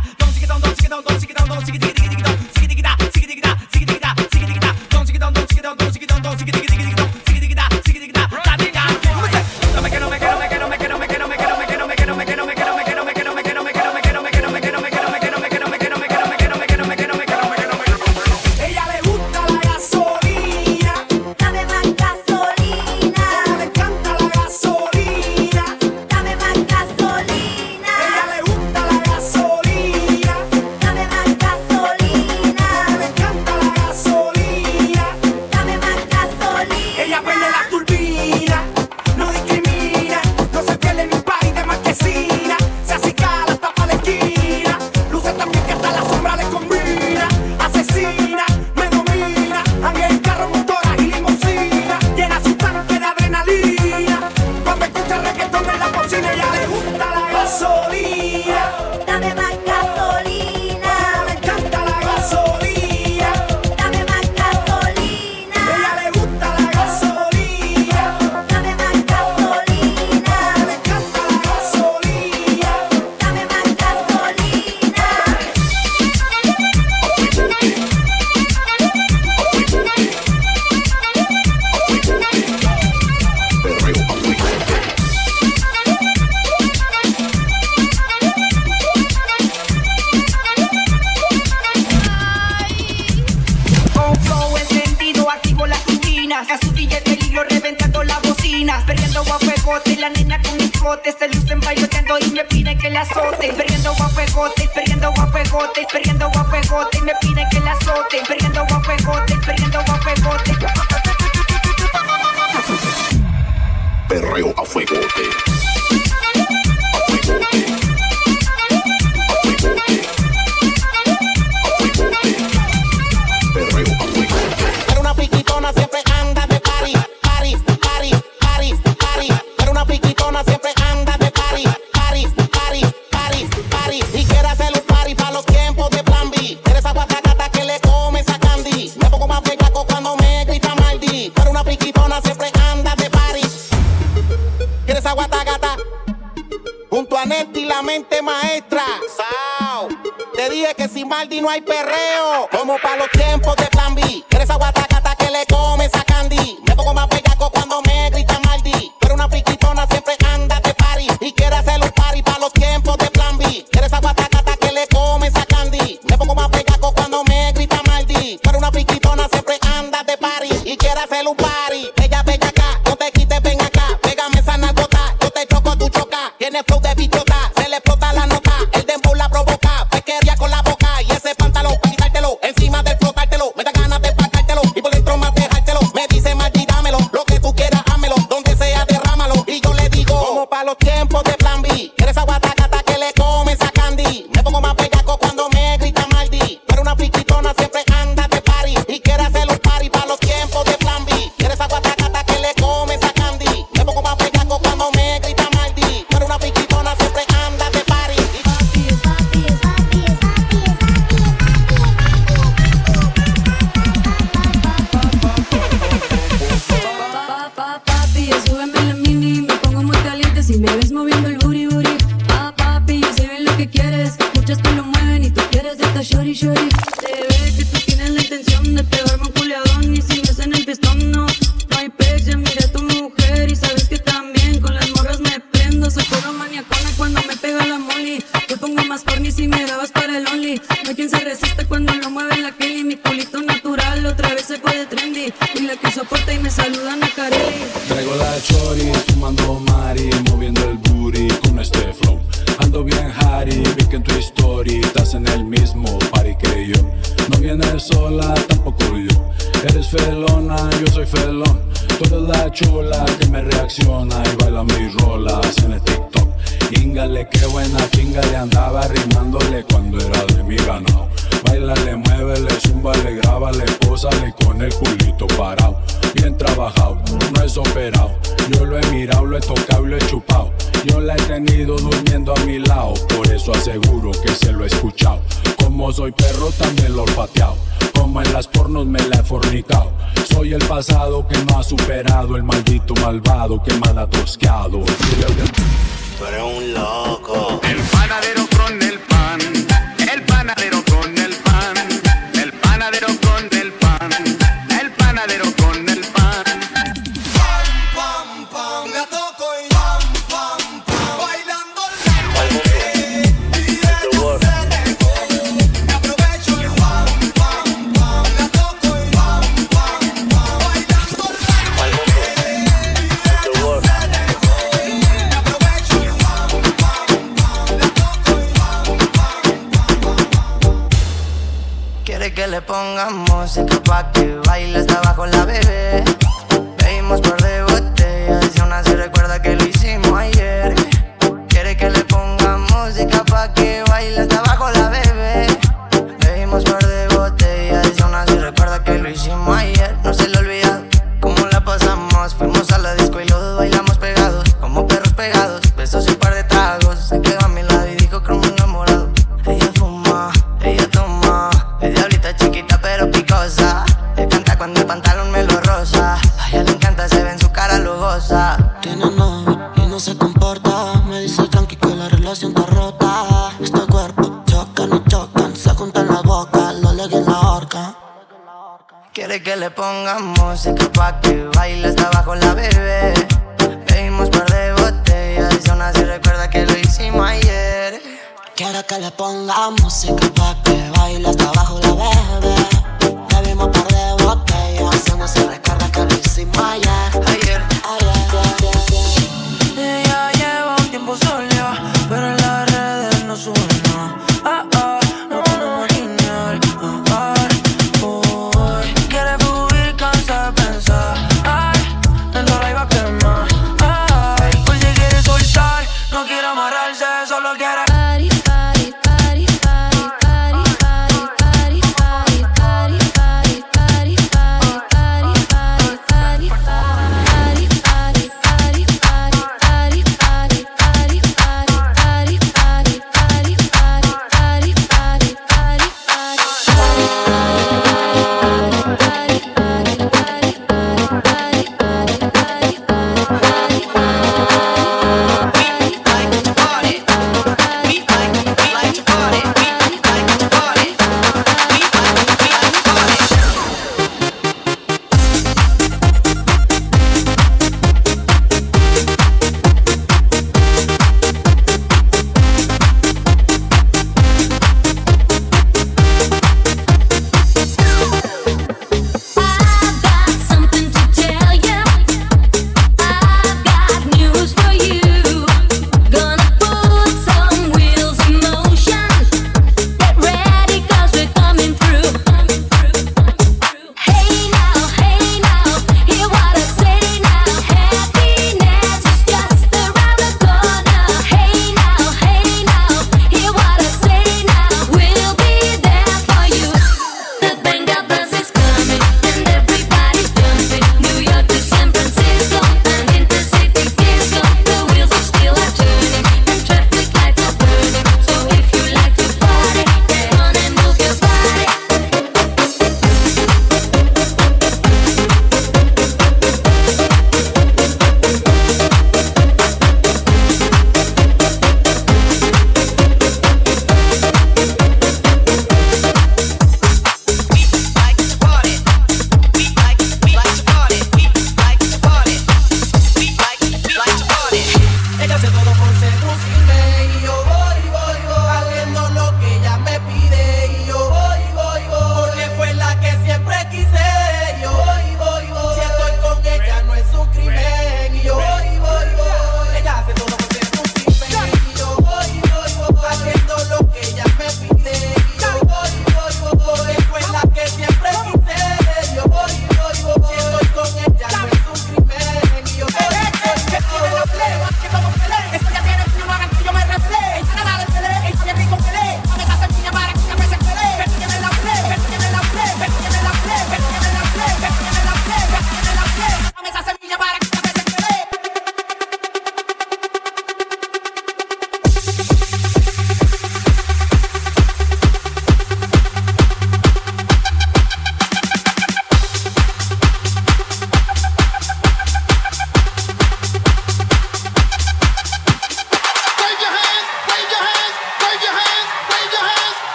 [171.12, 172.01] fellow body.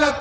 [0.00, 0.18] la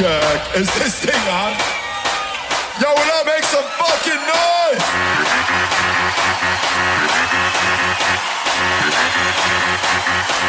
[0.00, 0.56] check.
[0.56, 1.52] Is this thing on?
[2.80, 4.86] Yo, will I make some fucking noise?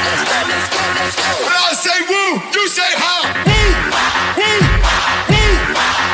[0.07, 1.31] Let's go, let's go, let's go.
[1.43, 3.15] When I say woo, you say ha.
[3.47, 3.71] Woo,
[4.39, 4.59] woo,
[5.35, 6.10] woo.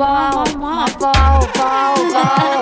[0.00, 2.59] Más pa' abajo, más pa'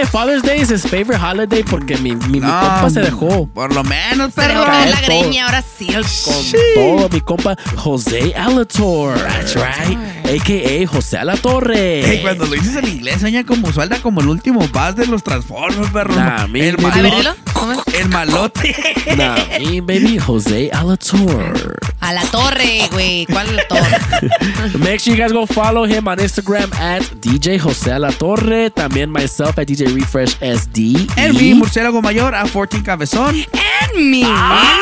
[0.00, 3.46] que Father's Day is his favorite holiday porque mi, mi, mi No, compa se dejó.
[3.48, 4.66] Por lo menos, Se dejó perro.
[4.66, 5.86] caer la greña, ahora sí.
[5.86, 6.34] Con
[6.74, 9.18] todo, mi compa José Alator.
[9.18, 9.98] That's right.
[10.24, 12.02] AKA José Alatorre.
[12.04, 15.22] Hey, cuando lo dices en inglés, sueña como suelta como el último buzz de los
[15.22, 16.14] Transformers, perro.
[16.14, 17.16] Nah, mi- el mi- malote.
[17.16, 17.34] dilo.
[17.52, 17.78] ¿Cómo es?
[17.94, 18.76] El malote.
[19.16, 21.78] Nah, me, baby, José Alator.
[22.10, 23.24] A la torre, güey.
[23.26, 23.98] ¿Cuál es la torre?
[24.80, 28.68] Make sure you guys go follow him on Instagram at DJ José Alatorre.
[28.70, 31.06] También myself at DJ Refresh SD.
[31.14, 33.36] El mi murciélago mayor a 14 cabezón.
[33.94, 34.24] En mí.
[34.26, 34.74] Ah,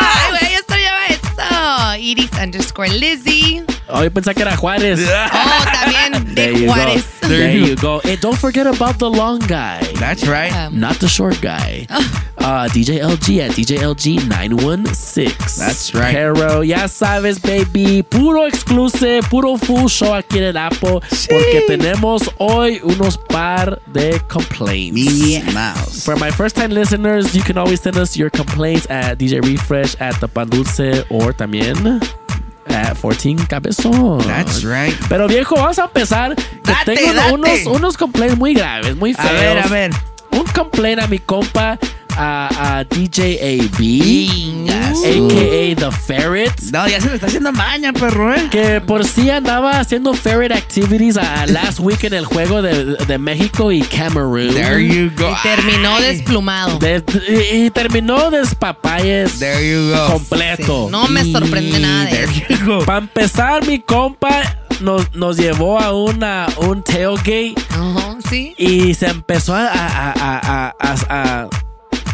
[0.00, 2.02] Ay, güey, yo extrañaba eso.
[2.02, 3.62] Iris underscore Lizzy.
[3.92, 5.00] Oh, yo pensaba que era Juárez.
[5.32, 7.04] Oh, también There de you Juárez.
[7.20, 7.28] go.
[7.28, 8.00] There you go.
[8.04, 9.80] And don't forget about the long guy.
[9.98, 10.52] That's right.
[10.52, 11.86] Um, Not the short guy.
[12.40, 15.58] Uh, DJ LG at DJ LG 916.
[15.58, 16.14] That's right.
[16.14, 18.02] Pero ya sabes, baby.
[18.02, 21.00] Puro exclusive, puro full show aquí en el Apple.
[21.28, 24.94] Porque tenemos hoy unos par de complaints.
[24.94, 26.02] Minnie Mouse.
[26.02, 29.94] For my first time listeners, you can always send us your complaints at DJ Refresh
[30.00, 32.00] at the Pan Dulce or también
[32.74, 34.18] at 14 Cabezón.
[34.26, 34.94] That's right.
[35.08, 36.34] Pero viejo, vamos a empezar.
[36.36, 37.32] Que Date, tengo date.
[37.34, 39.40] unos, unos complaints muy graves, muy A feos.
[39.40, 39.90] ver, a ver.
[40.32, 41.78] Un complaint a mi compa,
[42.16, 44.70] a, a DJ AB,
[45.02, 45.74] a.k.a.
[45.76, 46.60] The Ferret.
[46.72, 48.48] No, ya se le está haciendo maña, perro, eh.
[48.50, 53.18] Que por sí andaba haciendo ferret activities a last week en el juego de, de
[53.18, 54.54] México y Cameroon.
[54.54, 55.30] There you go.
[55.30, 56.02] Y terminó Ay.
[56.16, 56.78] desplumado.
[56.78, 57.02] De-
[57.52, 60.12] y, y terminó despapayes There you go.
[60.14, 60.88] completo.
[60.90, 62.32] No me sorprende nada de eso.
[62.48, 62.84] There you go.
[62.84, 68.54] Para empezar, mi compa nos, nos llevó a una, un tailgate Ajá, sí.
[68.56, 70.74] y se empezó a, a, a,
[71.08, 71.48] a,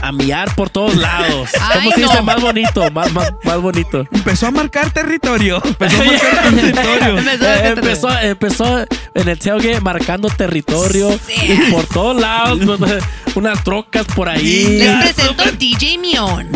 [0.09, 1.51] a, miar por todos lados.
[1.61, 2.09] Ay, ¿Cómo se no.
[2.09, 2.23] dice?
[2.23, 4.07] Más bonito, más, más, más bonito.
[4.11, 5.61] Empezó a marcar territorio.
[5.65, 7.19] Empezó a marcar territorio.
[7.19, 8.79] Empezó Eh, empezó, empezó
[9.15, 11.53] en el tailgate marcando territorio Sí.
[11.53, 13.05] y por todos lados, pues,
[13.35, 14.79] unas trocas por ahí.
[14.79, 16.49] Les presento DJ Mion.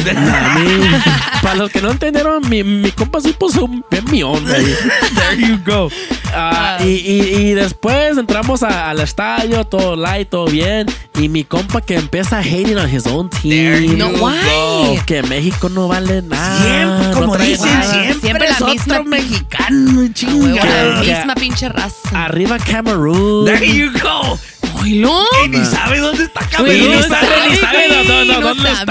[1.43, 4.43] Para los que no entendieron, mi, mi compa sí puso un güey.
[4.45, 5.91] There you go.
[6.35, 10.87] Ah, y, y- y después entramos a- al estadio, todo light, todo bien.
[11.19, 13.83] Y mi compa que empieza hating on his own team.
[13.85, 14.99] you No, why?
[15.07, 16.63] Que México no vale nada.
[16.63, 17.93] Siempre, no como trae dicen, nada.
[17.93, 20.65] siempre, Siempre es la otro misma- mexicano, Ah, huevo, chinga.
[20.65, 22.25] La Que- misma pinche raza.
[22.25, 23.45] Arriba Cameroon.
[23.47, 24.39] There you go.
[24.81, 25.25] Oilo.
[25.45, 26.91] Y ni sabe dónde está Camerún.
[26.97, 28.87] ni sabe, ni sabe güey, dónde- dónde no está.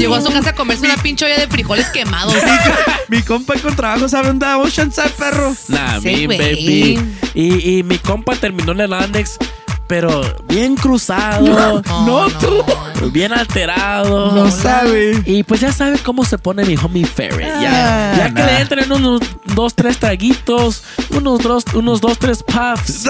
[0.00, 2.34] Llegó a su casa a comerse una pinche olla de frijoles quemados.
[3.08, 5.54] Mi compa con trabajo sabe dónde va Oceanside, perro.
[5.68, 6.38] Nah, Sí, mi güey.
[6.38, 7.16] baby.
[7.34, 9.36] Y, y mi compa terminó en el Annex,
[9.90, 11.82] pero bien cruzado.
[12.06, 12.62] No, tú.
[13.12, 14.30] Bien alterado.
[14.30, 15.20] No sabe.
[15.26, 17.50] Y pues ya sabe cómo se pone mi homie Ferret.
[17.56, 22.40] Ah, Ya, ya que le entren unos dos, tres traguitos, unos dos, unos dos, tres
[22.44, 23.04] puffs.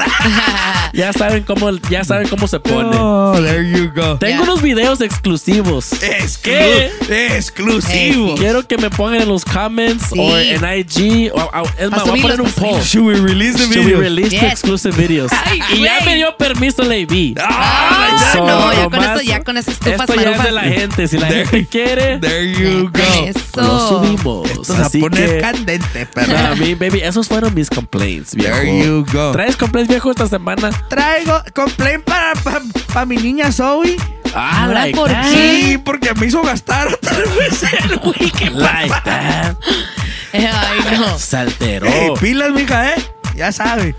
[0.95, 2.97] ya saben cómo, ya saben cómo se pone.
[2.99, 4.17] Oh, there you go.
[4.17, 5.91] Tengo unos videos exclusivos.
[6.01, 6.91] Exclu-
[7.37, 8.37] exclusivo.
[8.37, 10.19] Quiero que me pongan en los comments Sí.
[10.19, 11.31] o en IG.
[11.35, 12.81] O, o- es más, voy a poner un poll.
[12.81, 15.31] Should we release the Should we release the exclusive videos?
[15.45, 17.35] Ay, y ya me dio permiso la AV.
[17.41, 17.97] Ah,
[18.33, 21.09] So, no, ya con esto, ya con esas estufas Esto ya es de la gente.
[21.09, 23.27] Si la There- gente quiere, There you Con go.
[23.27, 23.61] eso.
[23.63, 24.51] lo subimos.
[24.51, 26.37] Esto va a Así poner que, candente, perro.
[26.53, 28.55] a mí, baby, esos fueron mis complaints, viejo.
[28.57, 29.33] There you go.
[29.33, 30.71] ¿Traes complaints, viejo, esta semana?
[30.89, 32.61] Traigo complaint para, para,
[32.93, 33.97] para mi niña Zoe.
[34.35, 35.25] Ah, Ahora, like ¿por that.
[35.33, 38.57] Sí, porque me hizo gastar otra vez el weekend.
[38.59, 39.57] Like that.
[40.33, 41.19] Ay, no.
[41.19, 41.87] Se alteró.
[41.89, 43.03] Ey, pilas, mija, ¿eh?
[43.35, 43.95] Ya sabe.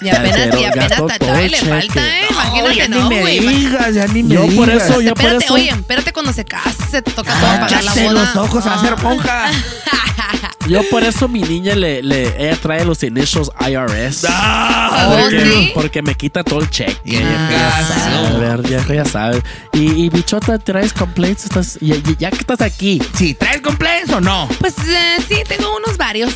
[0.00, 2.26] Y apenas, y apenas el le falta, ¿eh?
[2.28, 3.38] ya Imagínate, ni no, me güey.
[3.40, 5.54] digas, ya ni me Yo por eso, yo por Espérate, eso.
[5.54, 8.12] oye, espérate cuando se case, te toca todo pagar la boda.
[8.12, 9.50] los ojos, a ser monja.
[10.68, 14.26] Yo por eso mi niña le, le ella trae los initials IRS.
[14.28, 15.70] Ah, porque, ¿sí?
[15.74, 16.96] porque me quita todo el cheque.
[17.04, 19.42] Y ella Ah, Ya ya sabe, a ver, viejo, ya sabes.
[19.72, 21.44] Y, y bichota, ¿traes complaints?
[21.44, 23.00] Estás, ya, ya- ya que estás aquí.
[23.16, 24.48] Sí, ¿traes complaints o no?
[24.60, 26.32] Pues eh, sí, tengo unos varios.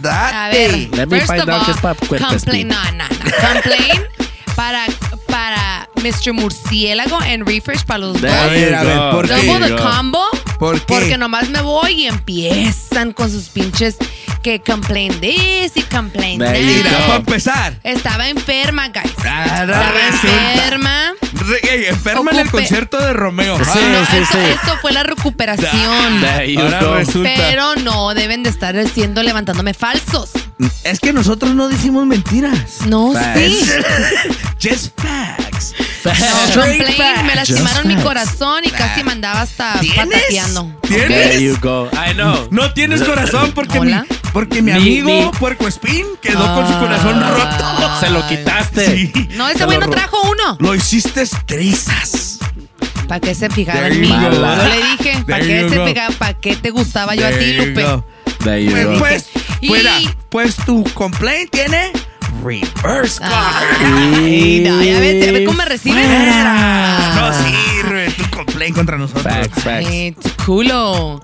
[0.00, 0.34] Date.
[0.36, 2.76] A ver, Let me first find of out all, qué es pa' cuerpes, complain, no,
[2.92, 3.52] no, no.
[3.52, 4.02] Complain
[4.56, 4.86] para,
[5.26, 6.32] para Mr.
[6.32, 8.30] Murciélago en refresh para los dos.
[8.30, 9.34] A ver, a ver, ¿por qué?
[9.46, 10.24] Double the combo.
[10.58, 10.84] ¿Por qué?
[10.86, 13.96] Porque nomás me voy y empiezan con sus pinches
[14.42, 16.52] que complain this y complain that.
[16.52, 17.80] Mira, para empezar.
[17.82, 19.12] Estaba enferma, guys.
[19.26, 20.52] Ah, Estaba resulta.
[20.54, 21.12] enferma.
[21.32, 23.56] Re- ey, enferma en el Ocupe- concierto de Romeo.
[23.58, 24.38] Sí, No, sí, eso, sí.
[24.62, 26.24] eso fue la recuperación.
[26.58, 27.30] Ahora resulta.
[27.34, 30.30] Pero no deben de estar haciendo levantándome falsos.
[30.84, 32.82] Es que nosotros no decimos mentiras.
[32.86, 33.40] No, Facts.
[33.40, 33.60] sí.
[34.68, 35.74] Just facts.
[36.54, 39.96] No, complain, me lastimaron mi corazón y casi me andaba hasta ¿Tienes?
[39.96, 40.74] patateando.
[40.82, 41.08] ¿Tienes?
[41.08, 41.88] There you go.
[41.92, 42.48] I know.
[42.50, 43.92] No tienes corazón porque mi,
[44.32, 47.30] porque mi amigo Puerco Spin quedó con su corazón Ah.
[47.30, 48.00] roto.
[48.00, 48.96] Se lo quitaste.
[48.96, 49.28] Sí.
[49.34, 50.56] No, ese Se güey no trajo uno.
[50.60, 52.38] Lo hiciste trizas.
[53.08, 54.08] ¿Para qué se fijaba en mí?
[54.08, 56.14] Yo le dije, ¿para qué you se fijaba?
[56.18, 57.84] ¿Para qué te gustaba yo a ti, Lupe?
[58.38, 59.26] Pues, pues,
[59.66, 59.92] fuera,
[60.28, 61.92] pues tu complaint tiene
[62.42, 63.64] reverse card.
[64.16, 66.02] Ay, no, ya ves, ya ves cómo me reciben.
[66.04, 67.14] Fuera.
[67.16, 69.24] No sirve tu complaint contra nosotros.
[69.24, 69.86] Facts, facts.
[69.88, 71.20] Ay, tu culo.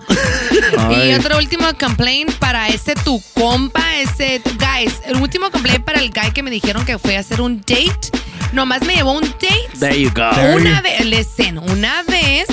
[0.91, 5.01] Y otro último complaint para ese tu compa, ese tu- guys.
[5.07, 8.11] El último complaint para el guy que me dijeron que fue a hacer un date.
[8.53, 9.69] Nomás me llevó un date.
[9.79, 10.31] There you go.
[10.57, 12.47] Una vez, listen, una vez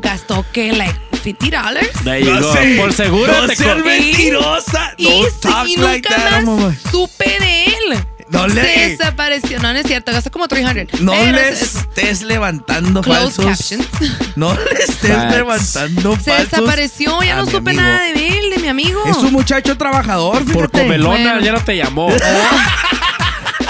[0.00, 0.98] gastó que like
[1.34, 1.90] 50 dollars.
[2.04, 2.52] There you No go.
[2.52, 2.76] sé.
[2.78, 4.94] Por seguro No te seas mentirosa.
[4.96, 8.04] Y, sí, talk y like nunca that, más supe de él.
[8.28, 9.58] No le- Se desapareció.
[9.60, 10.10] No, no es cierto.
[10.12, 11.00] Gastó como 300.
[11.00, 13.44] No Pero le es- estés levantando falsos.
[13.44, 13.86] captions.
[14.36, 15.34] No le estés Facts.
[15.34, 16.50] levantando Se falsos.
[16.50, 17.22] desapareció.
[17.22, 17.80] Ya no supe amigo.
[17.82, 19.02] nada de él, de mi amigo.
[19.06, 20.78] Es un muchacho trabajador, Por fíjate.
[20.82, 21.40] comelona Bueno.
[21.40, 22.08] ya no te llamó.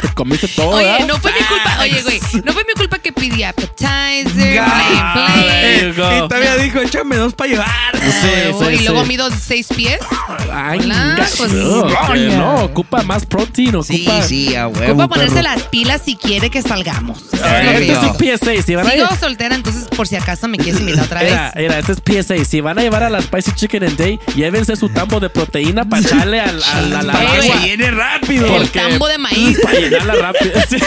[0.08, 0.70] te comiste todo.
[0.76, 1.76] Oye, no fue mi culpa.
[1.80, 6.16] Oye, güey, no fue mi culpa que pedí appetizer, you go.
[6.16, 7.68] Y todavía dijo, échame dos para llevar.
[7.96, 9.08] Sí, Ay, sí, y luego sí.
[9.08, 9.98] mido seis pies.
[10.52, 14.22] Ay, Hola, pues, no, ocupa más protein, ocupa.
[14.58, 17.22] a Ocupa ponerse las pilas si quiere que salgamos.
[17.32, 18.62] Este es yo- un PSA.
[18.62, 21.30] Si van a Sigo soltera, entonces por si acaso me quieres invitar otra vez.
[21.32, 22.44] Mira, mira, este es PSA.
[22.44, 25.84] Si van a llevar a la Spicy Chicken and Day, llévense su tambo de proteína
[25.84, 28.46] para echarle al, al- a que se llene rápido.
[28.46, 29.58] El porque- tambo de maíz.
[29.98, 30.60] Llenarla rápido.
[30.68, 30.78] Sí.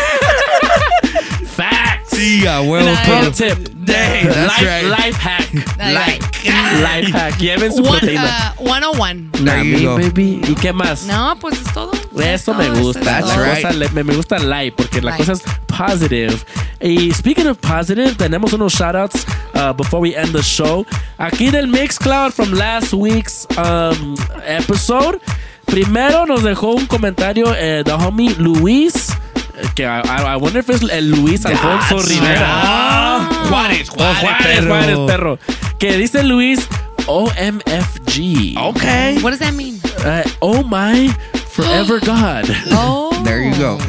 [1.55, 1.98] Facts.
[2.19, 2.89] Sí, a huevo.
[3.05, 3.69] Pro tip.
[3.85, 4.83] That's life, right.
[4.85, 5.49] life hack.
[5.77, 7.37] Like- Life hack.
[7.39, 8.53] Lleven su One, proteína.
[8.59, 9.31] uh, 101.
[9.41, 9.95] Nah, There you go.
[9.97, 10.41] baby.
[10.47, 11.03] ¿Y qué más?
[11.05, 11.91] No, pues es todo.
[11.93, 12.99] Eso Es me todo, eso gusta.
[12.99, 13.29] es La todo.
[13.43, 15.17] That's cosa le- me, me gusta light porque la Light.
[15.25, 16.37] cosa es positive.
[16.81, 19.25] Y speaking of positive, tenemos unos shoutouts
[19.55, 20.85] uh, before we end the show.
[21.17, 24.15] Aquí del Mixcloud from last week's um,
[24.45, 25.19] episode.
[25.65, 29.09] Primero nos dejó un comentario eh, the homie Luis.
[29.61, 30.01] Eh, Que I,
[30.33, 32.39] I- wonder if es el Luis Alfonso That's Rivera.
[32.39, 33.47] right.
[33.49, 34.67] Juárez, Oh, Juárez, Juárez, perro.
[34.67, 35.39] Juárez, perro.
[35.79, 36.67] Que dice Luis
[37.07, 38.55] OMFG.
[38.57, 39.17] Okay.
[39.21, 39.79] What does that mean?
[40.05, 41.07] Uh, oh my
[41.49, 42.45] forever God.
[42.71, 43.09] Oh.
[43.23, 43.77] There you go.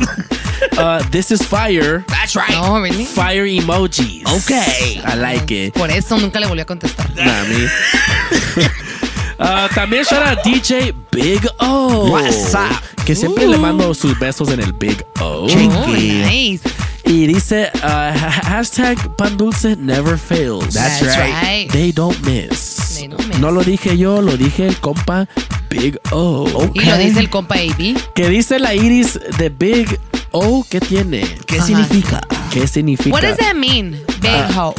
[0.77, 2.05] Uh, this is fire.
[2.09, 2.51] That's right.
[2.51, 3.05] No, really?
[3.05, 4.23] Fire emojis.
[4.45, 5.01] Okay.
[5.05, 5.75] I like it.
[5.75, 7.09] Por eso nunca le volví a contestar.
[7.17, 7.67] Nah, me.
[9.41, 12.11] Uh, también shout out DJ Big O.
[12.11, 12.83] What's up?
[13.07, 15.47] Que siempre le mando sus besos en el Big O.
[15.51, 16.61] Oh, nice.
[17.07, 18.13] Y dice, uh, ha-
[18.45, 20.75] hashtag pan dulce never fails.
[20.75, 21.33] That's That's right.
[21.43, 21.73] right.
[21.73, 22.97] They don't miss.
[22.99, 23.39] They don't miss.
[23.41, 25.27] No lo dije yo, lo dije el compa
[25.71, 26.47] Big O.
[26.75, 27.97] Y lo dice el compa AB.
[28.15, 29.99] Que dice la iris de Big
[30.33, 31.23] O, ¿qué tiene?
[31.47, 31.67] ¿Qué Ajá.
[31.67, 32.21] significa?
[32.53, 33.15] ¿Qué significa?
[33.15, 33.93] What does that mean?
[34.21, 34.73] Big Ah.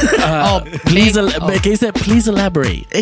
[0.22, 1.18] Oh, please.
[1.62, 1.92] ¿qué dice?
[1.92, 2.86] Please elaborate.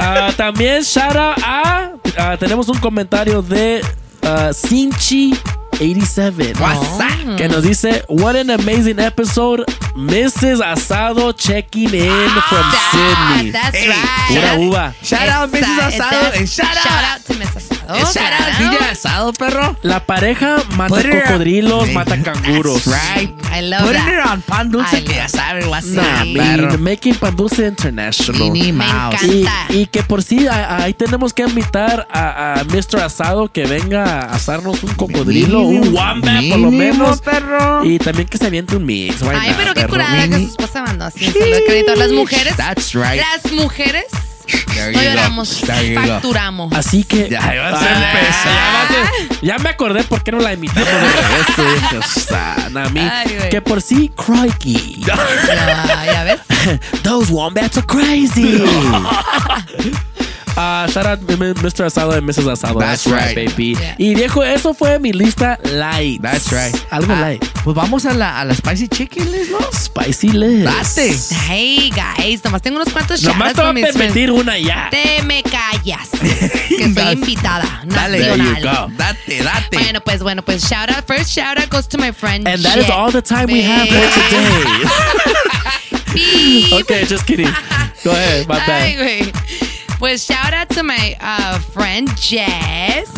[0.00, 3.80] Ah, también shout out a ah, tenemos un comentario de
[4.22, 5.34] ah, Sinchi
[5.80, 7.36] 87 What's up?
[7.36, 9.64] que nos dice what an amazing episode
[9.96, 10.60] Mrs.
[10.60, 14.28] Asado checking in from Sydney That's Hey, right.
[14.28, 15.62] pura uva Shout out, Mrs.
[15.62, 16.82] Esa- Asado, and shout out.
[16.82, 18.12] Shout out to Miss Asado.
[18.12, 18.52] Shout out.
[18.58, 19.76] DJ Asado, perro.
[19.82, 23.30] la pareja mata Put it on- cocodrilos mata canguros That's right.
[23.52, 24.08] I love Put that.
[24.12, 26.24] it on pan dulce I que ya saben, what's Nah,
[26.78, 29.22] making pan dulce international Minnie Me Mouse.
[29.22, 29.74] Y, encanta.
[29.74, 33.00] y que por sí, a- ahí tenemos que invitar a, a Mr.
[33.02, 37.20] Asado que venga a asarnos un cocodrilo, un Mínimo, wombat por lo menos.
[37.20, 37.84] perro.
[37.84, 39.22] Y también que se aviente un mix.
[39.22, 41.94] Ay, not, pero qué curada que su esposa mandó así de crédito.
[41.96, 42.56] Las mujeres.
[42.56, 43.20] That's right.
[43.20, 44.04] Las mujeres.
[44.92, 45.60] No lloramos,
[45.94, 46.72] facturamos.
[46.74, 47.30] Así que.
[47.30, 48.52] Ya vas a Ah, empezar.
[48.52, 51.76] Ya, vas a- ya me acordé por qué no la invitamos de regreso.
[51.96, 53.00] hija sana, a mí.
[53.00, 53.48] Ay, güey.
[53.48, 55.00] que por sí, crikey.
[55.06, 55.16] Ya,
[56.06, 56.40] ya ves.
[57.02, 58.62] Those wombats are crazy.
[60.56, 61.84] Ah, shout out Mr.
[61.84, 62.46] Asado and Mrs.
[62.48, 62.78] Asado.
[62.78, 63.34] That's right.
[63.34, 63.74] baby.
[63.74, 63.96] Yeah.
[63.98, 66.22] Y viejo, eso fue mi lista light.
[66.22, 66.74] That's right.
[66.90, 67.44] Algo Ah, light.
[67.64, 69.58] Pues vamos a la, a la spicy chicken, Liz, ¿no?
[69.72, 70.96] Spicy list.
[70.96, 71.34] Date.
[71.48, 72.44] Hey, guys.
[72.44, 74.88] Nomás tengo unos cuantos Nomás te voy a permitir una ya.
[74.90, 76.10] Te me callas.
[76.68, 77.82] Que soy invitada.
[77.86, 78.88] Dale, there you Nacional.
[78.88, 78.94] go.
[78.96, 79.76] Date, date.
[79.78, 81.04] Bueno, pues, bueno, pues, shout out.
[81.06, 82.46] First shout out goes to my friend.
[82.48, 82.94] And that is Jet.
[82.94, 84.84] all the time we have for today.
[86.80, 87.50] Okay, just kidding.
[88.04, 88.98] Go ahead, my Ay, bad.
[88.98, 89.32] güey.
[89.98, 93.08] Pues shout out to my uh, friend Jess.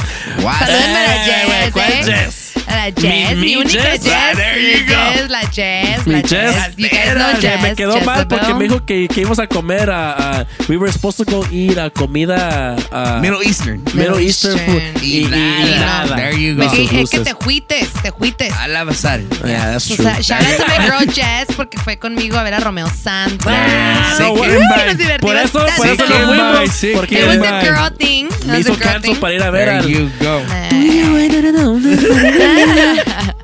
[0.43, 0.59] What?
[0.59, 2.03] Salúdenme a la Eh, Jess, ¿cuál eh.
[2.05, 2.46] Jess?
[2.67, 4.03] A la Jess, Mi- mi, mi única Jess.
[4.05, 4.13] Jess.
[4.13, 4.99] Ah, there you la go.
[5.13, 6.77] Jess, la Jess, Mi la Jess.
[6.77, 7.63] You guys know Que Jess.
[7.63, 10.91] me quedó mal porque me dijo que, que íbamos a comer a, a- We were
[10.93, 12.75] supposed to go eat a comida.
[12.91, 13.83] a Middle Eastern.
[13.95, 14.83] Middle Eastern food.
[15.01, 15.05] Eastern.
[15.05, 16.05] Y, y- y Y nada.
[16.07, 16.17] nada.
[16.17, 16.73] There you Me go.
[16.73, 18.53] dije, Sus es que te juites, te juites.
[18.55, 19.21] Al abasar.
[19.45, 20.05] Yeah, that's O true.
[20.05, 23.47] sea, shout out to my girl Jess porque fue conmigo a ver a Romeo Santos.
[23.49, 24.49] Ah, Sí, no, bye.
[24.87, 26.19] Nos divertimos Por eso, por eso tanto.
[26.19, 26.71] no fuimos.
[26.75, 28.27] Sí, Porque It was a girl thing.
[28.47, 29.15] Me hizo a thing.
[29.17, 29.87] para ir a ver There al.
[29.89, 30.43] you go.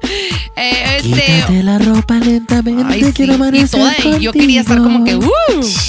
[0.55, 2.84] Eh, este, Quítate la ropa lentamente.
[2.86, 3.12] Ay, sí.
[3.14, 5.16] quiero Y amanecer toda, y yo quería estar como que.
[5.16, 5.24] ¡uh!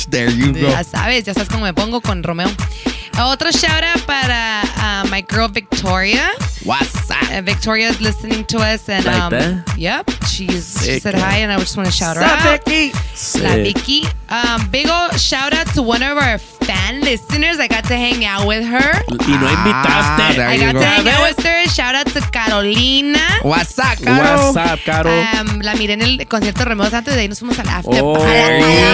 [0.10, 0.70] There you go.
[0.70, 2.50] Ya sabes, ya sabes cómo me pongo con Romeo.
[3.20, 6.30] Otro shout out para uh, my girl Victoria.
[6.64, 7.22] What's up?
[7.32, 9.78] Uh, Victoria is listening to us, and Like um, that?
[9.78, 11.22] yep, she's she said man.
[11.24, 12.66] hi, and I just want to shout her What's up, out.
[12.66, 12.92] Becky?
[13.44, 13.56] La.
[13.64, 14.04] Vicky.
[14.30, 17.60] Um, big ol' shout out to one of our fan listeners.
[17.60, 18.92] I got to hang out with her.
[19.10, 20.10] Y no invitaste.
[20.10, 20.80] Ah, there I got go.
[20.80, 21.66] to hang out with her.
[21.70, 23.20] Shout out to Carolina.
[23.44, 24.54] What's up, Caro?
[24.54, 25.12] What's up, Caro?
[25.12, 27.70] Um, la miré en el concierto de Romeo Santos y de ahí nos fuimos al
[27.70, 28.02] after.
[28.02, 28.93] Oh, al,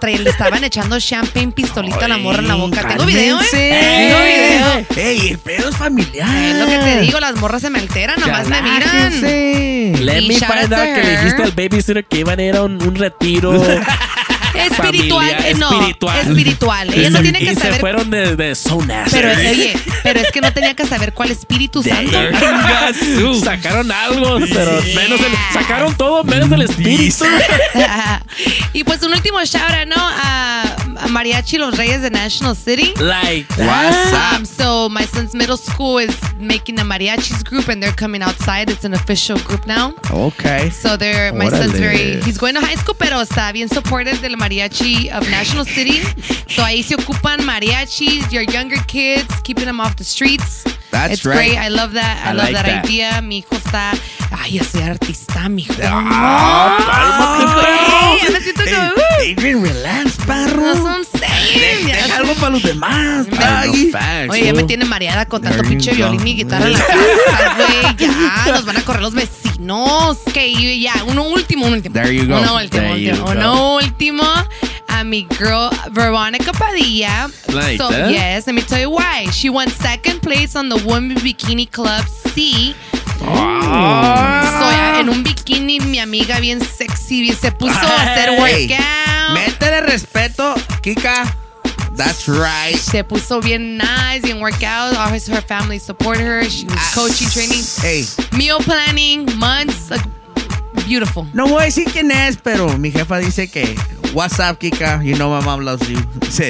[0.00, 2.86] le estaban echando champagne pistolita a la morra en la boca.
[2.88, 3.44] Tengo video, ¿eh?
[3.52, 5.04] Ey, Tengo video.
[5.04, 6.28] Ey, el pedo es familiar.
[6.44, 8.80] Es lo que te digo, las morras se me alteran, nomás me miran.
[8.80, 9.92] Relájese.
[10.00, 12.62] Let Y me find out que le dijiste al babysitter que iban a ir a
[12.62, 13.52] un, un retiro
[14.54, 16.18] Espiritual, familiar, eh, no, espiritual.
[16.18, 16.94] espiritual.
[16.94, 17.80] Ella no Y- tiene que y se saber.
[17.80, 19.16] fueron de, de so nasty.
[19.16, 22.12] Pero oye, pero es que no tenía que saber cuál Espíritu Santo.
[23.44, 27.24] Sacaron algo, pero menos el, sacaron todo menos el espíritu.
[28.72, 29.96] y pues un último shout out, ¿no?
[29.96, 32.94] A, a Mariachi Los Reyes de National City.
[33.00, 34.34] Like What's up?
[34.34, 38.70] Um, so my son's middle school is making a mariachis group and they're coming outside.
[38.70, 39.94] It's an official group now.
[40.10, 40.70] Okay.
[40.70, 44.36] So they're my son's very he's going to high school, pero está bien supported del
[44.36, 46.00] mariachi of National City.
[46.48, 50.64] So ahí se ocupan mariachis, your younger kids, keeping them off the streets.
[50.92, 51.34] That's it's right.
[51.36, 51.58] great.
[51.58, 52.22] I love that.
[52.24, 52.84] I, I love like that, that.
[52.84, 53.20] idea.
[53.22, 53.92] Mi hijo está.
[54.30, 55.74] Ay, yo soy artista, mi hijo.
[55.84, 58.32] Ah, cálmate, ya perro.
[58.32, 59.60] me siento Ey, como.
[59.60, 60.74] uh, relax, no perro.
[60.76, 61.86] son saying.
[61.86, 62.12] Ya Deja sé.
[62.12, 63.26] algo para los demás.
[63.38, 63.90] Ay.
[63.90, 67.56] facts, Oye, ya me tiene mareada con tanto pinche violín y guitarra en la casa,
[67.56, 67.96] güey.
[67.98, 70.18] Ya, nos van a correr los vecinos.
[70.32, 71.92] Que ya, uno último, un último.
[71.94, 72.38] There you go.
[72.38, 73.30] Uno último, There último.
[73.30, 74.24] Uno último.
[74.88, 77.28] A mi girl Veronica Padilla.
[77.48, 78.10] Like so, that?
[78.10, 79.26] yes, let me tell you why.
[79.32, 82.04] She won second place on the Women Bikini Club
[82.34, 82.74] C.
[83.24, 84.58] Ah.
[84.58, 88.68] So, ya, en un bikini, mi amiga bien sexy, bien, se puso a hacer Hey,
[88.68, 89.34] workout.
[89.34, 91.36] Métele respeto, Kika.
[91.96, 92.76] That's right.
[92.76, 94.96] Se puso bien nice, bien workout.
[94.96, 96.42] All his, her family support her.
[96.44, 98.04] She was coaching, training, Hey,
[98.36, 99.90] meal planning, months.
[99.90, 100.04] Like,
[100.86, 101.26] beautiful.
[101.34, 103.74] no voy a decir quién es, pero mi jefa dice que
[104.14, 105.02] What's up, Kika?
[105.04, 105.96] You know my mom loves you.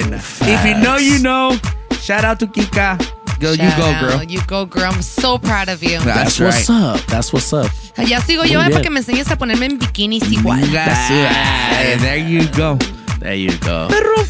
[0.09, 0.17] Nah.
[0.17, 1.57] If you know, you know.
[2.01, 2.97] Shout out to Kika.
[3.43, 4.01] Go, you Shout go, out.
[4.01, 4.23] girl.
[4.23, 4.89] You go, girl.
[4.93, 5.99] I'm so proud of you.
[5.99, 7.01] That's, what's up.
[7.07, 7.69] That's what's up.
[8.07, 8.71] Ya sigo Muy yo eh, bien.
[8.71, 10.61] para que me enseñes a ponerme en bikinis igual.
[10.71, 11.99] That's right.
[11.99, 12.77] There you go.
[13.19, 13.89] There you go.
[13.89, 14.23] Perro.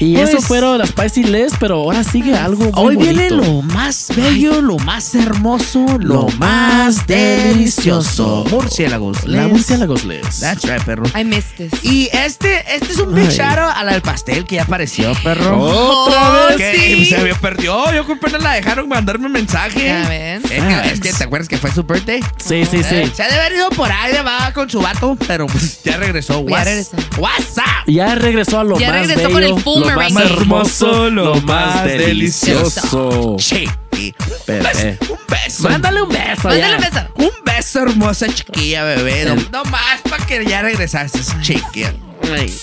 [0.00, 3.60] Y Pues- eso fueron las Spicy List, pero ahora sigue algo muy Hoy viene lo
[3.62, 8.44] más bello, lo más hermoso, lo más delicioso.
[8.50, 9.24] Murciélagos.
[9.26, 9.52] La Les.
[9.52, 10.40] Murciélagos List.
[10.40, 11.04] That's right, perro.
[11.18, 11.84] I missed this.
[11.84, 15.12] Y este, este es un big shout out a la del pastel que ya apareció,
[15.22, 15.58] perro.
[15.60, 16.56] ¿Otra vez?
[16.56, 17.04] Que sí.
[17.06, 17.92] se me perdió.
[17.92, 19.84] Yo con pena la dejaron mandarme mensaje.
[19.86, 20.42] Ya ven.
[20.44, 22.20] Es que, es que, ¿te acuerdas que fue su birthday?
[22.42, 22.94] Sí, sí, sí.
[22.96, 25.82] Eh, se ha de haber ido por ahí de va con su vato, pero pues
[25.82, 26.42] ya regresó.
[26.48, 26.96] Ya What's- regresó.
[27.18, 27.92] What's up?
[27.92, 29.62] Ya regresó a lo Ya más regresó bello, con el
[29.94, 33.36] lo más hermoso, lo más delicioso.
[33.38, 34.14] Chiqui.
[34.46, 34.98] Bebé.
[35.08, 35.68] Un beso.
[35.68, 36.48] Mándale un beso.
[36.48, 37.08] Mándale un beso.
[37.16, 39.36] Un beso hermosa chiquilla, bebé.
[39.52, 41.92] No, más para que ya regresaste, chiquilla.
[42.32, 42.54] Ay.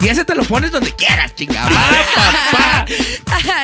[0.00, 1.68] Y ese te lo pones donde quieras, chingada.
[1.68, 2.86] papá.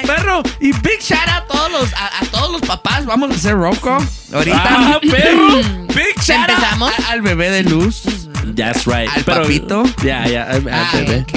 [0.06, 3.06] Perro, y big shout out a todos los, a, a todos los papás.
[3.06, 4.62] Vamos a hacer call ahorita.
[4.62, 5.62] Ah, perro.
[5.94, 8.25] Big shout out al bebé de luz.
[8.54, 9.08] That's right.
[9.14, 9.82] Al Pero- papito.
[10.04, 10.44] Ya, ya.
[10.44, 10.90] al- al Ah.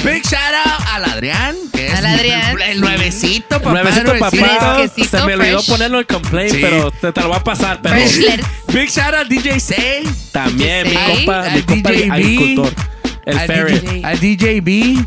[0.04, 3.72] Big shout out al Adrián, que es Al Adrián, el nuevecito, papá.
[3.72, 4.78] Nuevecito papá.
[5.10, 6.60] Se me olvidó ponerlo en complaint, Sí.
[6.62, 7.96] pero te, te lo voy a pasar, pero.
[8.74, 10.04] Big shout out DJ Say.
[10.32, 12.74] también mi DJ, compa, mi al compa DJ B, agricultor.
[13.26, 13.82] El al ferret.
[13.84, 14.62] DJ, al DJ B.
[14.62, 15.06] Baby.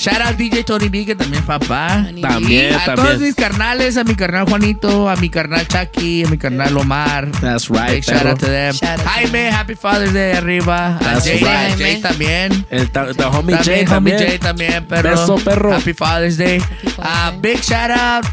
[0.00, 2.04] Shout out DJ Tony B, que también papá.
[2.06, 6.28] Tony También, A todos mis carnales, a mi carnal Juanito, a mi carnal Chucky, a
[6.28, 7.30] mi carnal Omar.
[7.40, 8.72] That's right, Big shout out to them.
[8.74, 10.96] Shout out to Jaime, Happy Father's Day arriba.
[10.96, 11.74] A That's Jay, right.
[11.74, 12.66] a Jay también.
[12.70, 14.18] El ta- the homie También, Jay homie también.
[14.18, 15.10] Jay también, perro.
[15.10, 15.72] Beso, perro.
[15.72, 16.60] Happy Father's Day.
[16.60, 17.40] Father's Ah, Day.
[17.40, 18.24] big shout out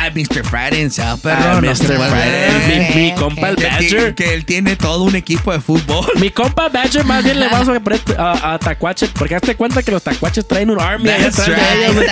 [0.00, 0.44] a Mr.
[0.44, 1.58] Friday himself, perro.
[1.58, 1.96] Ah, Mr.
[1.96, 2.94] Friday.
[2.94, 3.88] Mi, mi compa el Que, Badger.
[3.88, 6.06] tiene- que él tiene todo un equipo de fútbol.
[6.20, 9.82] Mi compa Badger más bien le vamos a poner a, a Tacuache, porque hazte cuenta
[9.82, 11.58] que los Tacuaches traen un army That's de right.
[11.88, 12.04] ellos.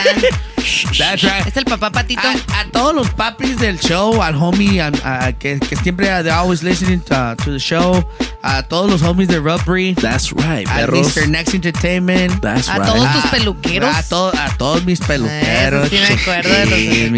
[0.99, 1.47] That's right.
[1.47, 2.21] Es el papá patito.
[2.27, 6.23] A, a todos los papis del show, al homie a- a- que, que siempre uh,
[6.23, 8.05] they're always listening to, to the show,
[8.43, 11.17] a todos los homies de Rubbery, That's right, a perros.
[11.17, 11.29] Mr.
[11.29, 12.87] Next Entertainment, That's A right.
[12.87, 13.95] todos tus a- peluqueros.
[13.95, 15.87] A, to- a todos mis peluqueros.
[15.87, 17.13] Eso sí me acuerdo de los chiquillos,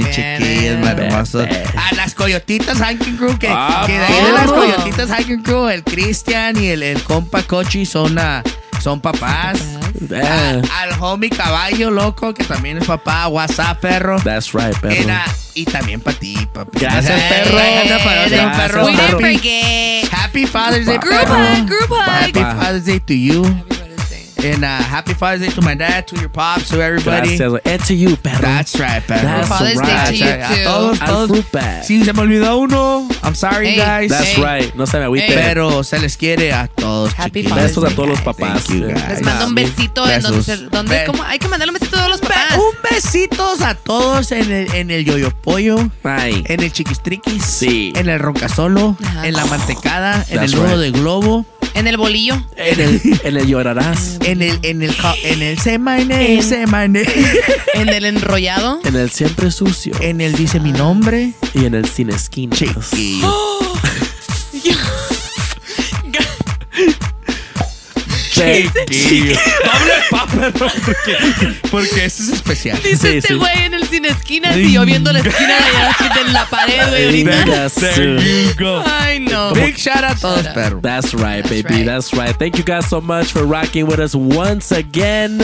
[0.62, 1.34] más.
[1.34, 5.68] A las coyotitas Hiking Crew, que, Ah, que de ahí de las coyotitas Hiking Crew,
[5.68, 8.42] el Cristian y el, el compa Cochi son, ah,
[8.82, 9.58] son papás.
[10.08, 10.60] Yeah.
[10.70, 13.26] A- al homie Caballo Loco, que también es papá.
[13.28, 14.20] WhatsApp, perro.
[14.22, 14.94] That's right, perro.
[14.94, 15.24] En, ah,
[15.54, 16.78] y también para ti, papi.
[16.78, 17.56] Gracias, perro.
[17.56, 18.30] gracias, perro.
[18.30, 18.84] Gracias, perro.
[18.84, 20.12] We didn't Happy- forget.
[20.12, 22.08] Happy Father's Day, Group hug, group hug.
[22.08, 22.32] Happy.
[22.40, 23.42] Father's Day to you.
[24.44, 27.36] And uh, happy Father's Day to my dad, to your pops, to everybody.
[27.36, 27.60] Gracias.
[27.64, 28.40] And to you, perro.
[28.40, 29.22] That's right, perro.
[29.22, 30.06] That's Father's Day right.
[30.08, 30.40] to you right.
[30.40, 30.64] A too.
[30.64, 31.28] todos, todos.
[31.30, 31.84] fruit bag.
[31.84, 33.76] Si se me olvidó uno, I'm sorry, Hey.
[33.78, 34.10] guys.
[34.10, 34.42] That's Hey.
[34.42, 34.74] right.
[34.76, 35.26] No se me agüite.
[35.26, 35.40] Hey.
[35.44, 37.50] Pero se les quiere a todos, Happy chiquillos.
[37.50, 38.64] Father's Besos a Day, todos los papás.
[38.64, 39.08] Thank you, guys.
[39.08, 40.70] Les mando un besito en donde, se- Besos.
[40.70, 41.22] donde Be- ¿cómo?
[41.24, 42.54] Hay que mandarle un besito a todos los papás.
[42.56, 46.44] Un besitos a todos en el, en el yoyo pollo, Ay.
[46.46, 47.92] en el chiquistriquis, Sí.
[47.96, 49.26] en el roncasolo, Ajá.
[49.26, 50.78] en la mantecada, en That's el nudo right.
[50.80, 51.46] de globo,
[51.78, 52.34] En el bolillo.
[52.56, 54.18] En el, en el llorarás.
[54.24, 54.92] en el en el
[55.22, 57.04] en el semane, semane,
[57.74, 58.80] En el enrollado.
[58.84, 59.94] En el siempre sucio.
[60.00, 61.34] en el dice mi nombre.
[61.54, 62.58] Y en el sin esquinas.
[62.58, 63.32] Chiquillo.
[68.42, 69.36] Chiquillo.
[69.64, 71.16] Doble papel, porque,
[71.70, 72.78] porque eso es especial.
[72.82, 73.40] Dice Sí, este sí.
[73.64, 76.88] en el sin esquinas y yo viendo la esquina de allá aquí de la pared,
[76.88, 77.68] güey, ahorita.
[77.70, 78.82] There you go.
[78.86, 79.52] Ay, no.
[79.52, 80.80] Big shout out a todos, perro.
[80.80, 81.74] That's right, That's baby.
[81.78, 81.86] right.
[81.86, 82.36] That's right.
[82.36, 85.40] Thank you guys so much for rocking with us once again.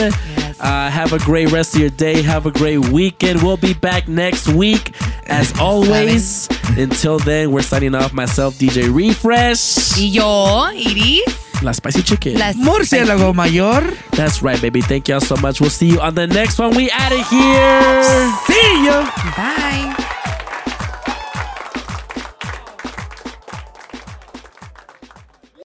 [0.59, 2.21] Uh, have a great rest of your day.
[2.21, 3.41] Have a great weekend.
[3.43, 4.91] We'll be back next week,
[5.27, 6.47] as always.
[6.77, 8.13] Until then, we're signing off.
[8.13, 9.97] Myself, DJ Refresh.
[9.97, 11.54] Y yo, Iris.
[11.65, 12.37] La Spicy Chicken.
[12.39, 13.83] Las Murciélago mayor.
[14.11, 14.81] That's right, baby.
[14.81, 15.59] Thank y'all so much.
[15.59, 16.75] We'll see you on the next one.
[16.75, 17.93] We out of here.
[18.47, 19.09] See ya.
[19.35, 20.04] Bye.